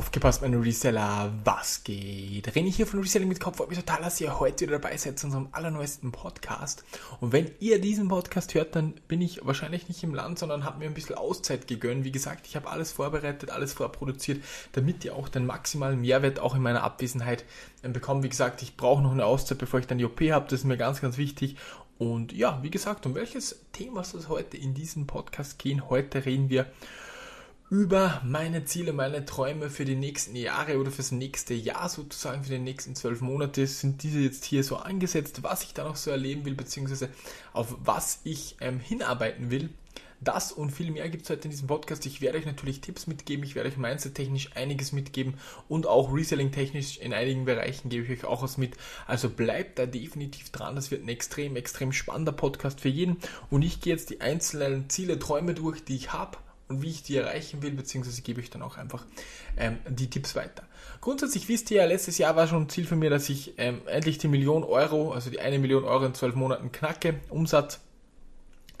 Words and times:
Aufgepasst, 0.00 0.40
meine 0.40 0.64
Reseller, 0.64 1.30
was 1.44 1.84
geht? 1.84 2.48
René 2.54 2.72
hier 2.72 2.86
von 2.86 3.00
Reselling 3.00 3.28
mit 3.28 3.38
Kopf. 3.38 3.58
Freut 3.58 3.68
mich 3.68 3.78
total, 3.78 4.00
dass 4.00 4.18
ihr 4.18 4.40
heute 4.40 4.62
wieder 4.62 4.78
dabei 4.78 4.96
seid 4.96 5.18
zu 5.18 5.26
unserem 5.26 5.48
allerneuesten 5.52 6.10
Podcast. 6.10 6.84
Und 7.20 7.32
wenn 7.32 7.50
ihr 7.60 7.82
diesen 7.82 8.08
Podcast 8.08 8.54
hört, 8.54 8.74
dann 8.74 8.94
bin 9.08 9.20
ich 9.20 9.44
wahrscheinlich 9.44 9.88
nicht 9.88 10.02
im 10.02 10.14
Land, 10.14 10.38
sondern 10.38 10.64
habe 10.64 10.78
mir 10.78 10.86
ein 10.86 10.94
bisschen 10.94 11.16
Auszeit 11.16 11.68
gegönnt. 11.68 12.04
Wie 12.04 12.12
gesagt, 12.12 12.46
ich 12.46 12.56
habe 12.56 12.70
alles 12.70 12.92
vorbereitet, 12.92 13.50
alles 13.50 13.74
vorproduziert, 13.74 14.42
damit 14.72 15.04
ihr 15.04 15.14
auch 15.14 15.28
den 15.28 15.44
maximalen 15.44 16.00
Mehrwert 16.00 16.38
auch 16.38 16.54
in 16.54 16.62
meiner 16.62 16.82
Abwesenheit 16.82 17.44
ähm, 17.84 17.92
bekommt. 17.92 18.24
Wie 18.24 18.30
gesagt, 18.30 18.62
ich 18.62 18.78
brauche 18.78 19.02
noch 19.02 19.12
eine 19.12 19.26
Auszeit, 19.26 19.58
bevor 19.58 19.80
ich 19.80 19.86
dann 19.86 19.98
die 19.98 20.06
OP 20.06 20.22
habe. 20.22 20.46
Das 20.48 20.60
ist 20.60 20.64
mir 20.64 20.78
ganz, 20.78 21.02
ganz 21.02 21.18
wichtig. 21.18 21.56
Und 21.98 22.32
ja, 22.32 22.58
wie 22.62 22.70
gesagt, 22.70 23.04
um 23.04 23.14
welches 23.14 23.66
Thema 23.72 24.02
soll 24.02 24.20
es 24.20 24.30
heute 24.30 24.56
in 24.56 24.72
diesem 24.72 25.06
Podcast 25.06 25.58
gehen? 25.58 25.90
Heute 25.90 26.24
reden 26.24 26.48
wir 26.48 26.64
meine 27.70 28.64
Ziele, 28.64 28.92
meine 28.92 29.24
Träume 29.24 29.70
für 29.70 29.84
die 29.84 29.94
nächsten 29.94 30.34
Jahre 30.34 30.78
oder 30.78 30.90
fürs 30.90 31.12
nächste 31.12 31.54
Jahr 31.54 31.88
sozusagen, 31.88 32.42
für 32.42 32.50
die 32.50 32.58
nächsten 32.58 32.96
zwölf 32.96 33.20
Monate 33.20 33.64
sind 33.68 34.02
diese 34.02 34.18
jetzt 34.18 34.44
hier 34.44 34.64
so 34.64 34.76
angesetzt, 34.76 35.44
was 35.44 35.62
ich 35.62 35.72
da 35.72 35.84
noch 35.84 35.94
so 35.94 36.10
erleben 36.10 36.44
will, 36.44 36.56
beziehungsweise 36.56 37.10
auf 37.52 37.76
was 37.78 38.22
ich 38.24 38.56
ähm, 38.60 38.80
hinarbeiten 38.80 39.52
will. 39.52 39.70
Das 40.20 40.50
und 40.50 40.70
viel 40.70 40.90
mehr 40.90 41.08
gibt 41.08 41.22
es 41.22 41.30
heute 41.30 41.44
in 41.44 41.50
diesem 41.50 41.68
Podcast. 41.68 42.04
Ich 42.06 42.20
werde 42.20 42.38
euch 42.38 42.44
natürlich 42.44 42.80
Tipps 42.80 43.06
mitgeben, 43.06 43.44
ich 43.44 43.54
werde 43.54 43.68
euch 43.68 43.76
mindset-technisch 43.76 44.50
einiges 44.56 44.90
mitgeben 44.90 45.34
und 45.68 45.86
auch 45.86 46.12
Reselling-technisch 46.12 46.98
in 46.98 47.14
einigen 47.14 47.44
Bereichen 47.44 47.88
gebe 47.88 48.04
ich 48.04 48.18
euch 48.18 48.28
auch 48.28 48.42
was 48.42 48.58
mit. 48.58 48.76
Also 49.06 49.30
bleibt 49.30 49.78
da 49.78 49.86
definitiv 49.86 50.50
dran. 50.50 50.74
Das 50.74 50.90
wird 50.90 51.04
ein 51.04 51.08
extrem, 51.08 51.54
extrem 51.54 51.92
spannender 51.92 52.32
Podcast 52.32 52.80
für 52.80 52.88
jeden. 52.88 53.18
Und 53.48 53.62
ich 53.62 53.80
gehe 53.80 53.94
jetzt 53.94 54.10
die 54.10 54.20
einzelnen 54.20 54.90
Ziele, 54.90 55.20
Träume 55.20 55.54
durch, 55.54 55.84
die 55.84 55.94
ich 55.94 56.12
habe 56.12 56.36
und 56.70 56.82
wie 56.82 56.90
ich 56.90 57.02
die 57.02 57.16
erreichen 57.16 57.62
will, 57.62 57.72
beziehungsweise 57.72 58.22
gebe 58.22 58.40
ich 58.40 58.48
dann 58.48 58.62
auch 58.62 58.78
einfach 58.78 59.04
ähm, 59.56 59.78
die 59.88 60.08
Tipps 60.08 60.36
weiter. 60.36 60.62
Grundsätzlich 61.00 61.48
wisst 61.48 61.70
ihr 61.70 61.78
ja, 61.78 61.84
letztes 61.84 62.16
Jahr 62.16 62.36
war 62.36 62.46
schon 62.46 62.62
ein 62.62 62.68
Ziel 62.68 62.86
von 62.86 62.98
mir, 62.98 63.10
dass 63.10 63.28
ich 63.28 63.54
ähm, 63.58 63.82
endlich 63.86 64.18
die 64.18 64.28
Million 64.28 64.64
Euro, 64.64 65.12
also 65.12 65.30
die 65.30 65.40
eine 65.40 65.58
Million 65.58 65.84
Euro 65.84 66.06
in 66.06 66.14
zwölf 66.14 66.34
Monaten 66.34 66.70
knacke. 66.72 67.20
Umsatz 67.28 67.80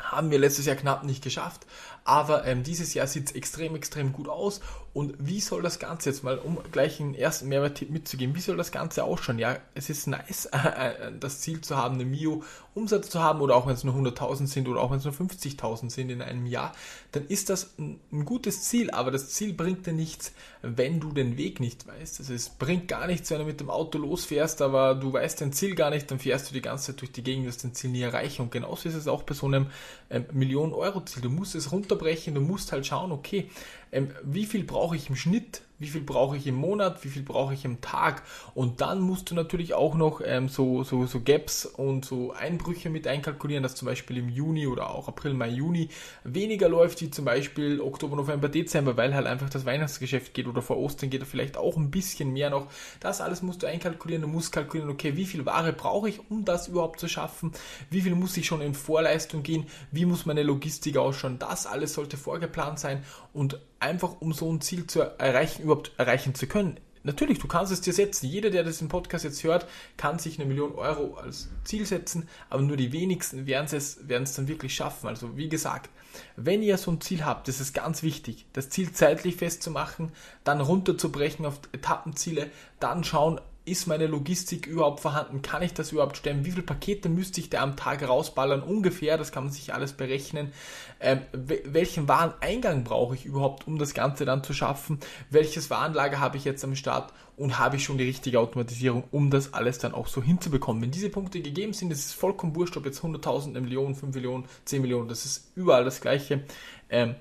haben 0.00 0.30
wir 0.30 0.38
letztes 0.38 0.66
Jahr 0.66 0.76
knapp 0.76 1.04
nicht 1.04 1.22
geschafft, 1.22 1.66
aber 2.04 2.46
ähm, 2.46 2.62
dieses 2.62 2.94
Jahr 2.94 3.06
sieht 3.06 3.30
es 3.30 3.34
extrem, 3.34 3.74
extrem 3.76 4.12
gut 4.12 4.28
aus. 4.28 4.60
Und 4.92 5.14
wie 5.20 5.40
soll 5.40 5.62
das 5.62 5.78
Ganze 5.78 6.10
jetzt 6.10 6.24
mal, 6.24 6.38
um 6.38 6.58
gleich 6.72 7.00
einen 7.00 7.14
ersten 7.14 7.48
Mehrwert-Tipp 7.48 7.90
mitzugeben, 7.90 8.34
wie 8.34 8.40
soll 8.40 8.56
das 8.56 8.72
Ganze 8.72 9.04
ausschauen? 9.04 9.38
Ja, 9.38 9.56
es 9.74 9.88
ist 9.88 10.08
nice, 10.08 10.46
äh, 10.52 11.12
das 11.18 11.40
Ziel 11.40 11.60
zu 11.60 11.76
haben, 11.76 11.94
eine 11.94 12.04
Mio 12.04 12.42
Umsatz 12.74 13.10
zu 13.10 13.20
haben 13.20 13.40
oder 13.40 13.56
auch 13.56 13.66
wenn 13.66 13.74
es 13.74 13.84
nur 13.84 13.94
100.000 13.94 14.46
sind 14.46 14.68
oder 14.68 14.80
auch 14.80 14.90
wenn 14.90 14.98
es 14.98 15.04
nur 15.04 15.14
50.000 15.14 15.90
sind 15.90 16.10
in 16.10 16.22
einem 16.22 16.46
Jahr, 16.46 16.72
dann 17.12 17.26
ist 17.26 17.50
das 17.50 17.74
ein, 17.78 18.00
ein, 18.12 18.24
gutes 18.24 18.62
Ziel, 18.62 18.90
aber 18.90 19.10
das 19.10 19.30
Ziel 19.30 19.52
bringt 19.52 19.86
dir 19.86 19.92
nichts, 19.92 20.32
wenn 20.62 21.00
du 21.00 21.12
den 21.12 21.36
Weg 21.36 21.58
nicht 21.60 21.86
weißt. 21.86 22.20
Also 22.20 22.32
es 22.32 22.48
bringt 22.48 22.86
gar 22.88 23.06
nichts, 23.06 23.30
wenn 23.30 23.40
du 23.40 23.44
mit 23.44 23.60
dem 23.60 23.70
Auto 23.70 23.98
losfährst, 23.98 24.62
aber 24.62 24.94
du 24.94 25.12
weißt 25.12 25.40
dein 25.40 25.52
Ziel 25.52 25.74
gar 25.74 25.90
nicht, 25.90 26.10
dann 26.10 26.20
fährst 26.20 26.50
du 26.50 26.54
die 26.54 26.62
ganze 26.62 26.86
Zeit 26.86 27.00
durch 27.00 27.12
die 27.12 27.22
Gegend, 27.22 27.46
wirst 27.46 27.64
dein 27.64 27.74
Ziel 27.74 27.90
nie 27.90 28.02
erreichen. 28.02 28.42
Und 28.42 28.52
genauso 28.52 28.88
ist 28.88 28.94
es 28.94 29.08
auch 29.08 29.22
bei 29.22 29.34
so 29.34 29.46
einem 29.46 29.66
ähm, 30.08 30.26
Millionen-Euro-Ziel. 30.32 31.22
Du 31.22 31.30
musst 31.30 31.54
es 31.54 31.72
runterbrechen, 31.90 32.34
du 32.34 32.40
musst 32.40 32.72
halt 32.72 32.86
schauen, 32.86 33.12
okay, 33.12 33.50
ähm, 33.92 34.10
wie 34.22 34.46
viel 34.46 34.64
brauche 34.64 34.96
ich 34.96 35.08
im 35.08 35.16
Schnitt, 35.16 35.62
wie 35.80 35.88
viel 35.88 36.02
brauche 36.02 36.36
ich 36.36 36.46
im 36.46 36.54
Monat, 36.54 37.02
wie 37.02 37.08
viel 37.08 37.22
brauche 37.22 37.54
ich 37.54 37.64
im 37.64 37.80
Tag? 37.80 38.22
Und 38.54 38.80
dann 38.80 39.00
musst 39.00 39.30
du 39.30 39.34
natürlich 39.34 39.74
auch 39.74 39.94
noch 39.94 40.20
ähm, 40.24 40.48
so, 40.48 40.84
so, 40.84 41.06
so 41.06 41.20
Gaps 41.20 41.64
und 41.66 42.04
so 42.04 42.32
Einbrüche 42.32 42.90
mit 42.90 43.06
einkalkulieren, 43.06 43.62
dass 43.62 43.74
zum 43.74 43.86
Beispiel 43.86 44.18
im 44.18 44.28
Juni 44.28 44.66
oder 44.66 44.90
auch 44.90 45.08
April, 45.08 45.34
Mai, 45.34 45.48
Juni 45.48 45.88
weniger 46.22 46.68
läuft 46.68 47.00
wie 47.00 47.10
zum 47.10 47.24
Beispiel 47.24 47.80
Oktober, 47.80 48.14
November, 48.14 48.48
Dezember, 48.48 48.96
weil 48.96 49.14
halt 49.14 49.26
einfach 49.26 49.48
das 49.48 49.64
Weihnachtsgeschäft 49.64 50.34
geht 50.34 50.46
oder 50.46 50.60
vor 50.60 50.76
Ostern 50.76 51.08
geht 51.08 51.22
er 51.22 51.26
vielleicht 51.26 51.56
auch 51.56 51.76
ein 51.76 51.90
bisschen 51.90 52.32
mehr 52.32 52.50
noch. 52.50 52.66
Das 53.00 53.22
alles 53.22 53.40
musst 53.40 53.62
du 53.62 53.66
einkalkulieren, 53.66 54.22
du 54.22 54.28
musst 54.28 54.52
kalkulieren, 54.52 54.90
okay, 54.90 55.16
wie 55.16 55.24
viel 55.24 55.46
Ware 55.46 55.72
brauche 55.72 56.10
ich, 56.10 56.20
um 56.30 56.44
das 56.44 56.68
überhaupt 56.68 57.00
zu 57.00 57.08
schaffen, 57.08 57.52
wie 57.88 58.02
viel 58.02 58.14
muss 58.14 58.36
ich 58.36 58.46
schon 58.46 58.60
in 58.60 58.74
Vorleistung 58.74 59.42
gehen, 59.42 59.66
wie 59.92 60.04
muss 60.04 60.26
meine 60.26 60.42
Logistik 60.42 60.98
ausschauen, 60.98 61.38
das 61.38 61.66
alles 61.66 61.94
sollte 61.94 62.18
vorgeplant 62.18 62.78
sein 62.78 63.02
und 63.32 63.58
einfach 63.80 64.20
um 64.20 64.32
so 64.32 64.52
ein 64.52 64.60
Ziel 64.60 64.86
zu 64.86 65.00
erreichen, 65.00 65.62
überhaupt 65.62 65.92
erreichen 65.96 66.34
zu 66.34 66.46
können. 66.46 66.78
Natürlich, 67.02 67.38
du 67.38 67.48
kannst 67.48 67.72
es 67.72 67.80
dir 67.80 67.94
setzen. 67.94 68.26
Jeder, 68.26 68.50
der 68.50 68.62
das 68.62 68.82
im 68.82 68.88
Podcast 68.88 69.24
jetzt 69.24 69.42
hört, 69.42 69.66
kann 69.96 70.18
sich 70.18 70.38
eine 70.38 70.46
Million 70.46 70.74
Euro 70.74 71.14
als 71.14 71.48
Ziel 71.64 71.86
setzen, 71.86 72.28
aber 72.50 72.60
nur 72.60 72.76
die 72.76 72.92
wenigsten 72.92 73.46
werden 73.46 73.68
es, 73.72 74.06
werden 74.06 74.24
es 74.24 74.34
dann 74.34 74.48
wirklich 74.48 74.74
schaffen. 74.74 75.08
Also 75.08 75.36
wie 75.36 75.48
gesagt, 75.48 75.88
wenn 76.36 76.62
ihr 76.62 76.76
so 76.76 76.90
ein 76.90 77.00
Ziel 77.00 77.24
habt, 77.24 77.48
das 77.48 77.60
ist 77.60 77.72
ganz 77.72 78.02
wichtig, 78.02 78.44
das 78.52 78.68
Ziel 78.68 78.92
zeitlich 78.92 79.36
festzumachen, 79.36 80.12
dann 80.44 80.60
runterzubrechen 80.60 81.46
auf 81.46 81.60
Etappenziele, 81.72 82.50
dann 82.80 83.02
schauen, 83.02 83.40
ist 83.64 83.86
meine 83.86 84.06
Logistik 84.06 84.66
überhaupt 84.66 85.00
vorhanden? 85.00 85.42
Kann 85.42 85.62
ich 85.62 85.74
das 85.74 85.92
überhaupt 85.92 86.16
stemmen? 86.16 86.44
Wie 86.44 86.50
viele 86.50 86.62
Pakete 86.62 87.08
müsste 87.08 87.40
ich 87.40 87.50
da 87.50 87.62
am 87.62 87.76
Tag 87.76 88.06
rausballern? 88.06 88.62
Ungefähr, 88.62 89.18
das 89.18 89.32
kann 89.32 89.44
man 89.44 89.52
sich 89.52 89.74
alles 89.74 89.92
berechnen. 89.92 90.52
Ähm, 90.98 91.20
welchen 91.32 92.08
Wareneingang 92.08 92.84
brauche 92.84 93.14
ich 93.14 93.26
überhaupt, 93.26 93.66
um 93.66 93.78
das 93.78 93.94
Ganze 93.94 94.24
dann 94.24 94.42
zu 94.42 94.54
schaffen? 94.54 94.98
Welches 95.30 95.70
Warenlager 95.70 96.20
habe 96.20 96.36
ich 96.36 96.44
jetzt 96.44 96.64
am 96.64 96.74
Start? 96.74 97.12
Und 97.36 97.58
habe 97.58 97.76
ich 97.76 97.84
schon 97.84 97.96
die 97.96 98.04
richtige 98.04 98.38
Automatisierung, 98.38 99.04
um 99.10 99.30
das 99.30 99.54
alles 99.54 99.78
dann 99.78 99.94
auch 99.94 100.08
so 100.08 100.22
hinzubekommen? 100.22 100.82
Wenn 100.82 100.90
diese 100.90 101.08
Punkte 101.08 101.40
gegeben 101.40 101.72
sind, 101.72 101.90
ist 101.90 102.04
es 102.04 102.12
vollkommen 102.12 102.54
wurscht, 102.54 102.76
ob 102.76 102.84
jetzt 102.84 103.00
100.000, 103.00 103.48
eine 103.48 103.62
Million, 103.62 103.94
5 103.94 104.14
Millionen, 104.14 104.44
10 104.66 104.82
Millionen, 104.82 105.08
das 105.08 105.24
ist 105.24 105.50
überall 105.54 105.84
das 105.84 106.02
Gleiche. 106.02 106.44
Ähm, 106.90 107.14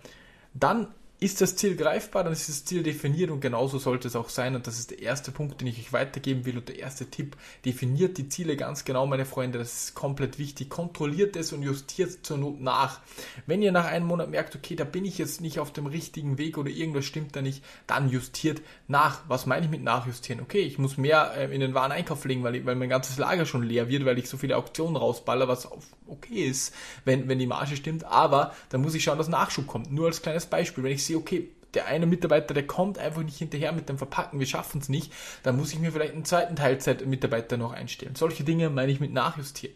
dann 0.53 0.87
ist 1.21 1.41
das 1.41 1.57
Ziel 1.57 1.75
greifbar, 1.75 2.23
dann 2.23 2.31
ist 2.31 2.47
das 2.47 2.63
Ziel 2.63 2.81
definiert 2.81 3.29
und 3.29 3.41
genauso 3.41 3.77
sollte 3.77 4.07
es 4.07 4.15
auch 4.15 4.29
sein. 4.29 4.55
Und 4.55 4.67
das 4.67 4.79
ist 4.79 4.91
der 4.91 5.01
erste 5.01 5.31
Punkt, 5.31 5.59
den 5.59 5.67
ich 5.67 5.77
euch 5.77 5.91
weitergeben 5.91 6.45
will 6.45 6.57
und 6.57 6.69
der 6.69 6.79
erste 6.79 7.09
Tipp. 7.09 7.35
Definiert 7.65 8.17
die 8.17 8.29
Ziele 8.29 8.55
ganz 8.55 8.85
genau, 8.85 9.05
meine 9.05 9.25
Freunde. 9.25 9.59
Das 9.59 9.83
ist 9.83 9.95
komplett 9.95 10.39
wichtig. 10.39 10.69
Kontrolliert 10.69 11.35
es 11.35 11.51
und 11.51 11.61
justiert 11.61 12.25
zur 12.25 12.37
Not 12.37 12.61
nach. 12.61 13.01
Wenn 13.45 13.61
ihr 13.61 13.73
nach 13.73 13.85
einem 13.85 14.07
Monat 14.07 14.29
merkt, 14.29 14.55
okay, 14.55 14.77
da 14.77 14.85
bin 14.85 15.03
ich 15.03 15.17
jetzt 15.17 15.41
nicht 15.41 15.59
auf 15.59 15.73
dem 15.73 15.87
richtigen 15.87 16.37
Weg 16.37 16.57
oder 16.57 16.69
irgendwas 16.69 17.03
stimmt 17.03 17.35
da 17.35 17.41
nicht, 17.41 17.65
dann 17.85 18.09
justiert 18.09 18.61
nach. 18.87 19.21
Was 19.27 19.45
meine 19.45 19.65
ich 19.65 19.71
mit 19.71 19.83
nachjustieren? 19.83 20.41
Okay, 20.41 20.61
ich 20.61 20.79
muss 20.79 20.97
mehr 20.97 21.33
äh, 21.35 21.53
in 21.53 21.59
den 21.59 21.73
Wareneinkauf 21.73 22.23
legen, 22.23 22.43
weil, 22.43 22.55
ich, 22.55 22.65
weil 22.65 22.75
mein 22.75 22.87
ganzes 22.87 23.17
Lager 23.17 23.45
schon 23.45 23.63
leer 23.63 23.89
wird, 23.89 24.05
weil 24.05 24.17
ich 24.19 24.29
so 24.29 24.37
viele 24.37 24.55
Auktionen 24.55 24.95
rausballer, 24.95 25.49
was 25.49 25.67
okay 26.07 26.45
ist, 26.45 26.73
wenn, 27.03 27.27
wenn 27.27 27.39
die 27.39 27.45
Marge 27.45 27.75
stimmt. 27.75 28.05
Aber 28.05 28.53
dann 28.69 28.81
muss 28.81 28.95
ich 28.95 29.03
schauen, 29.03 29.17
dass 29.17 29.27
Nachschub 29.27 29.67
kommt. 29.67 29.91
Nur 29.91 30.07
als 30.07 30.21
kleines 30.21 30.45
Beispiel. 30.45 30.83
Wenn 30.85 30.93
ich 30.93 31.08
sehe, 31.09 31.17
okay, 31.17 31.49
der 31.73 31.85
eine 31.85 32.05
Mitarbeiter, 32.05 32.53
der 32.53 32.65
kommt 32.65 32.97
einfach 32.97 33.21
nicht 33.21 33.37
hinterher 33.37 33.71
mit 33.71 33.89
dem 33.89 33.97
Verpacken, 33.97 34.39
wir 34.39 34.47
schaffen 34.47 34.81
es 34.81 34.89
nicht, 34.89 35.13
dann 35.43 35.57
muss 35.57 35.73
ich 35.73 35.79
mir 35.79 35.91
vielleicht 35.91 36.13
einen 36.13 36.25
zweiten 36.25 36.55
Teilzeitmitarbeiter 36.55 37.57
noch 37.57 37.73
einstellen. 37.73 38.15
Solche 38.15 38.43
Dinge 38.43 38.69
meine 38.69 38.91
ich 38.91 38.99
mit 38.99 39.13
nachjustieren. 39.13 39.75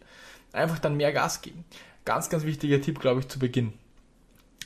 Einfach 0.53 0.79
dann 0.79 0.97
mehr 0.97 1.13
Gas 1.13 1.41
geben. 1.41 1.65
Ganz, 2.05 2.29
ganz 2.29 2.43
wichtiger 2.43 2.81
Tipp, 2.81 2.99
glaube 2.99 3.21
ich, 3.21 3.27
zu 3.27 3.39
Beginn. 3.39 3.73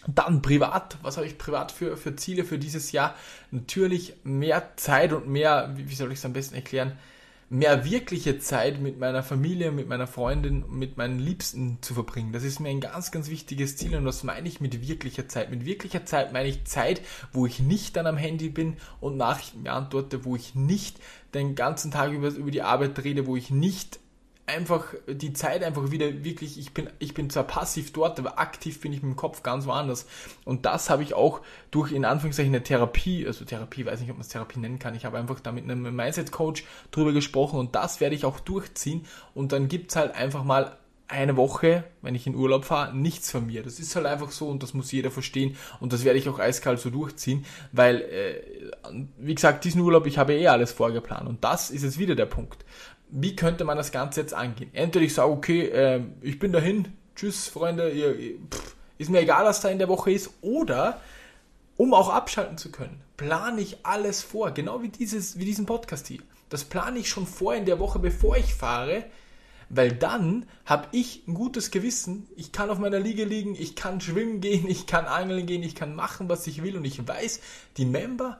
Dann 0.07 0.41
privat, 0.41 0.97
was 1.01 1.17
habe 1.17 1.27
ich 1.27 1.37
privat 1.37 1.71
für, 1.71 1.97
für 1.97 2.15
Ziele 2.15 2.45
für 2.45 2.57
dieses 2.57 2.93
Jahr? 2.93 3.13
Natürlich 3.51 4.13
mehr 4.23 4.71
Zeit 4.77 5.11
und 5.11 5.27
mehr, 5.27 5.73
wie, 5.75 5.89
wie 5.89 5.95
soll 5.95 6.11
ich 6.11 6.19
es 6.19 6.25
am 6.25 6.33
besten 6.33 6.55
erklären, 6.55 6.97
mehr 7.49 7.85
wirkliche 7.85 8.39
Zeit 8.39 8.81
mit 8.81 8.99
meiner 8.99 9.23
Familie, 9.23 9.71
mit 9.71 9.87
meiner 9.87 10.07
Freundin, 10.07 10.65
mit 10.69 10.97
meinen 10.97 11.19
Liebsten 11.19 11.77
zu 11.81 11.93
verbringen. 11.93 12.33
Das 12.33 12.43
ist 12.43 12.59
mir 12.59 12.69
ein 12.69 12.81
ganz, 12.81 13.11
ganz 13.11 13.29
wichtiges 13.29 13.77
Ziel 13.77 13.95
und 13.95 14.05
was 14.05 14.23
meine 14.23 14.47
ich 14.47 14.59
mit 14.59 14.85
wirklicher 14.87 15.29
Zeit? 15.29 15.49
Mit 15.49 15.65
wirklicher 15.65 16.05
Zeit 16.05 16.33
meine 16.33 16.49
ich 16.49 16.65
Zeit, 16.65 17.01
wo 17.31 17.45
ich 17.45 17.59
nicht 17.59 17.95
dann 17.95 18.07
am 18.07 18.17
Handy 18.17 18.49
bin 18.49 18.77
und 18.99 19.15
Nachrichten 19.15 19.63
beantworte, 19.63 20.25
wo 20.25 20.35
ich 20.35 20.55
nicht 20.55 20.97
den 21.33 21.55
ganzen 21.55 21.91
Tag 21.91 22.11
über, 22.11 22.29
über 22.29 22.51
die 22.51 22.63
Arbeit 22.63 23.01
rede, 23.03 23.27
wo 23.27 23.37
ich 23.37 23.49
nicht 23.49 23.99
einfach 24.47 24.93
die 25.07 25.33
Zeit 25.33 25.61
einfach 25.61 25.91
wieder 25.91 26.23
wirklich, 26.23 26.57
ich 26.57 26.73
bin, 26.73 26.89
ich 26.99 27.13
bin 27.13 27.29
zwar 27.29 27.43
passiv 27.43 27.91
dort, 27.91 28.17
aber 28.17 28.39
aktiv 28.39 28.79
bin 28.79 28.93
ich 28.93 29.03
mit 29.03 29.11
dem 29.13 29.17
Kopf 29.17 29.43
ganz 29.43 29.65
woanders. 29.67 30.07
Und 30.45 30.65
das 30.65 30.89
habe 30.89 31.03
ich 31.03 31.13
auch 31.13 31.41
durch 31.69 31.91
in 31.91 32.05
Anführungszeichen 32.05 32.55
eine 32.55 32.63
Therapie, 32.63 33.27
also 33.27 33.43
Therapie, 33.43 33.85
weiß 33.85 33.99
nicht, 33.99 34.09
ob 34.09 34.15
man 34.15 34.21
es 34.21 34.29
Therapie 34.29 34.59
nennen 34.59 34.79
kann. 34.79 34.95
Ich 34.95 35.03
habe 35.03 35.17
einfach 35.17 35.41
da 35.41 35.51
mit 35.51 35.65
einem 35.65 35.93
Mindset-Coach 35.93 36.63
drüber 36.91 37.11
gesprochen 37.11 37.59
und 37.59 37.75
das 37.75 37.99
werde 37.99 38.15
ich 38.15 38.23
auch 38.23 38.39
durchziehen. 38.39 39.05
Und 39.33 39.51
dann 39.51 39.67
gibt's 39.67 39.97
halt 39.97 40.15
einfach 40.15 40.45
mal 40.45 40.77
eine 41.09 41.37
Woche, 41.37 41.83
wenn 42.01 42.15
ich 42.15 42.27
in 42.27 42.35
Urlaub 42.35 42.65
fahre, 42.65 42.95
nichts 42.95 43.31
von 43.31 43.45
mir. 43.45 43.63
Das 43.63 43.79
ist 43.79 43.95
halt 43.95 44.05
einfach 44.05 44.31
so 44.31 44.47
und 44.47 44.63
das 44.63 44.73
muss 44.73 44.91
jeder 44.91 45.11
verstehen 45.11 45.55
und 45.79 45.93
das 45.93 46.03
werde 46.03 46.19
ich 46.19 46.27
auch 46.27 46.39
eiskalt 46.39 46.79
so 46.79 46.89
durchziehen, 46.89 47.45
weil, 47.71 48.01
äh, 48.01 48.41
wie 49.17 49.35
gesagt, 49.35 49.63
diesen 49.63 49.81
Urlaub, 49.81 50.05
ich 50.05 50.17
habe 50.17 50.33
eh 50.33 50.47
alles 50.47 50.73
vorgeplant 50.73 51.27
und 51.27 51.43
das 51.43 51.71
ist 51.71 51.83
jetzt 51.83 51.97
wieder 51.97 52.15
der 52.15 52.25
Punkt 52.25 52.65
wie 53.09 53.35
könnte 53.35 53.63
man 53.63 53.77
das 53.77 53.91
Ganze 53.91 54.21
jetzt 54.21 54.33
angehen? 54.33 54.69
Entweder 54.73 55.05
ich 55.05 55.13
sage, 55.13 55.31
okay, 55.31 55.67
äh, 55.67 56.01
ich 56.21 56.39
bin 56.39 56.51
dahin, 56.51 56.87
tschüss 57.15 57.47
Freunde, 57.47 57.89
ihr, 57.89 58.15
pff, 58.49 58.75
ist 58.97 59.09
mir 59.09 59.21
egal, 59.21 59.45
was 59.45 59.61
da 59.61 59.69
in 59.69 59.79
der 59.79 59.89
Woche 59.89 60.11
ist, 60.11 60.31
oder 60.41 60.99
um 61.77 61.93
auch 61.93 62.09
abschalten 62.09 62.57
zu 62.57 62.71
können, 62.71 63.01
plane 63.17 63.61
ich 63.61 63.85
alles 63.85 64.21
vor, 64.21 64.51
genau 64.51 64.81
wie, 64.81 64.89
dieses, 64.89 65.37
wie 65.37 65.45
diesen 65.45 65.65
Podcast 65.65 66.07
hier. 66.07 66.19
Das 66.49 66.63
plane 66.63 66.99
ich 66.99 67.09
schon 67.09 67.27
vor 67.27 67.55
in 67.55 67.65
der 67.65 67.79
Woche, 67.79 67.99
bevor 67.99 68.37
ich 68.37 68.53
fahre, 68.53 69.05
weil 69.69 69.91
dann 69.91 70.45
habe 70.65 70.87
ich 70.91 71.27
ein 71.27 71.33
gutes 71.33 71.71
Gewissen, 71.71 72.27
ich 72.35 72.51
kann 72.51 72.69
auf 72.69 72.79
meiner 72.79 72.99
Liege 72.99 73.25
liegen, 73.25 73.55
ich 73.55 73.75
kann 73.75 74.01
schwimmen 74.01 74.41
gehen, 74.41 74.67
ich 74.69 74.87
kann 74.87 75.05
angeln 75.05 75.45
gehen, 75.45 75.63
ich 75.63 75.75
kann 75.75 75.95
machen, 75.95 76.29
was 76.29 76.47
ich 76.47 76.63
will 76.63 76.77
und 76.77 76.85
ich 76.85 77.05
weiß, 77.07 77.41
die 77.77 77.85
Member 77.85 78.39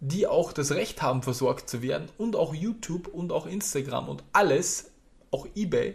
die 0.00 0.26
auch 0.26 0.52
das 0.52 0.72
Recht 0.72 1.02
haben, 1.02 1.22
versorgt 1.22 1.68
zu 1.68 1.82
werden 1.82 2.08
und 2.18 2.36
auch 2.36 2.54
YouTube 2.54 3.08
und 3.08 3.32
auch 3.32 3.46
Instagram 3.46 4.08
und 4.08 4.22
alles, 4.32 4.90
auch 5.30 5.46
eBay, 5.54 5.94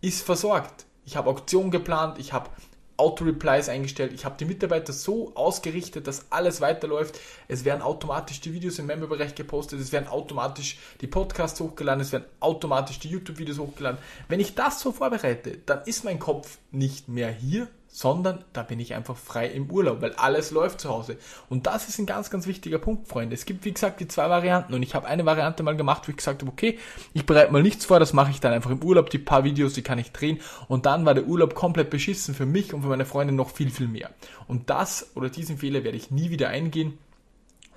ist 0.00 0.22
versorgt. 0.22 0.86
Ich 1.04 1.16
habe 1.16 1.30
Auktionen 1.30 1.70
geplant, 1.70 2.18
ich 2.18 2.32
habe 2.32 2.50
Auto-Replies 2.96 3.68
eingestellt. 3.68 4.12
Ich 4.12 4.24
habe 4.24 4.36
die 4.38 4.44
Mitarbeiter 4.44 4.92
so 4.92 5.32
ausgerichtet, 5.34 6.06
dass 6.06 6.26
alles 6.30 6.60
weiterläuft. 6.60 7.18
Es 7.48 7.64
werden 7.64 7.82
automatisch 7.82 8.40
die 8.40 8.52
Videos 8.52 8.78
im 8.78 8.86
Memberbereich 8.86 9.34
gepostet, 9.34 9.80
es 9.80 9.90
werden 9.90 10.06
automatisch 10.06 10.78
die 11.00 11.08
Podcasts 11.08 11.60
hochgeladen, 11.60 12.00
es 12.00 12.12
werden 12.12 12.26
automatisch 12.38 13.00
die 13.00 13.08
YouTube-Videos 13.08 13.58
hochgeladen. 13.58 13.98
Wenn 14.28 14.40
ich 14.40 14.54
das 14.54 14.80
so 14.80 14.92
vorbereite, 14.92 15.58
dann 15.66 15.82
ist 15.84 16.04
mein 16.04 16.20
Kopf 16.20 16.58
nicht 16.70 17.08
mehr 17.08 17.32
hier, 17.32 17.66
sondern 17.94 18.42
da 18.54 18.62
bin 18.62 18.80
ich 18.80 18.94
einfach 18.94 19.18
frei 19.18 19.48
im 19.48 19.70
Urlaub, 19.70 20.00
weil 20.00 20.14
alles 20.14 20.50
läuft 20.50 20.80
zu 20.80 20.88
Hause. 20.88 21.18
Und 21.50 21.66
das 21.66 21.90
ist 21.90 21.98
ein 21.98 22.06
ganz, 22.06 22.30
ganz 22.30 22.46
wichtiger 22.46 22.78
Punkt, 22.78 23.06
Freunde. 23.06 23.34
Es 23.34 23.44
gibt, 23.44 23.66
wie 23.66 23.72
gesagt, 23.72 24.00
die 24.00 24.08
zwei 24.08 24.30
Varianten 24.30 24.72
und 24.72 24.82
ich 24.82 24.94
habe 24.94 25.06
eine 25.06 25.26
Variante 25.26 25.62
mal 25.62 25.76
gemacht, 25.76 26.08
wo 26.08 26.10
ich 26.10 26.16
gesagt 26.16 26.40
habe, 26.40 26.50
okay, 26.50 26.78
ich 27.12 27.26
bereite 27.26 27.52
mal 27.52 27.62
nichts 27.62 27.84
vor, 27.84 28.00
das 28.00 28.14
mache 28.14 28.30
ich 28.30 28.40
dann 28.40 28.54
einfach 28.54 28.70
im 28.70 28.82
Urlaub, 28.82 29.10
die 29.10 29.18
paar 29.18 29.44
Videos, 29.44 29.74
die 29.74 29.82
kann 29.82 29.98
ich 29.98 30.10
drehen 30.10 30.40
und 30.68 30.86
dann 30.86 31.04
war 31.04 31.12
der 31.12 31.26
Urlaub 31.26 31.54
komplett 31.54 31.90
beschissen 31.90 32.34
für 32.34 32.46
mich 32.46 32.72
und 32.72 32.80
für 32.80 32.88
meine 32.88 33.04
Freunde 33.04 33.34
noch 33.34 33.50
viel, 33.50 33.70
viel 33.70 33.88
mehr. 33.88 34.10
Und 34.48 34.70
das 34.70 35.10
oder 35.14 35.28
diesen 35.28 35.58
Fehler 35.58 35.84
werde 35.84 35.98
ich 35.98 36.10
nie 36.10 36.30
wieder 36.30 36.48
eingehen 36.48 36.96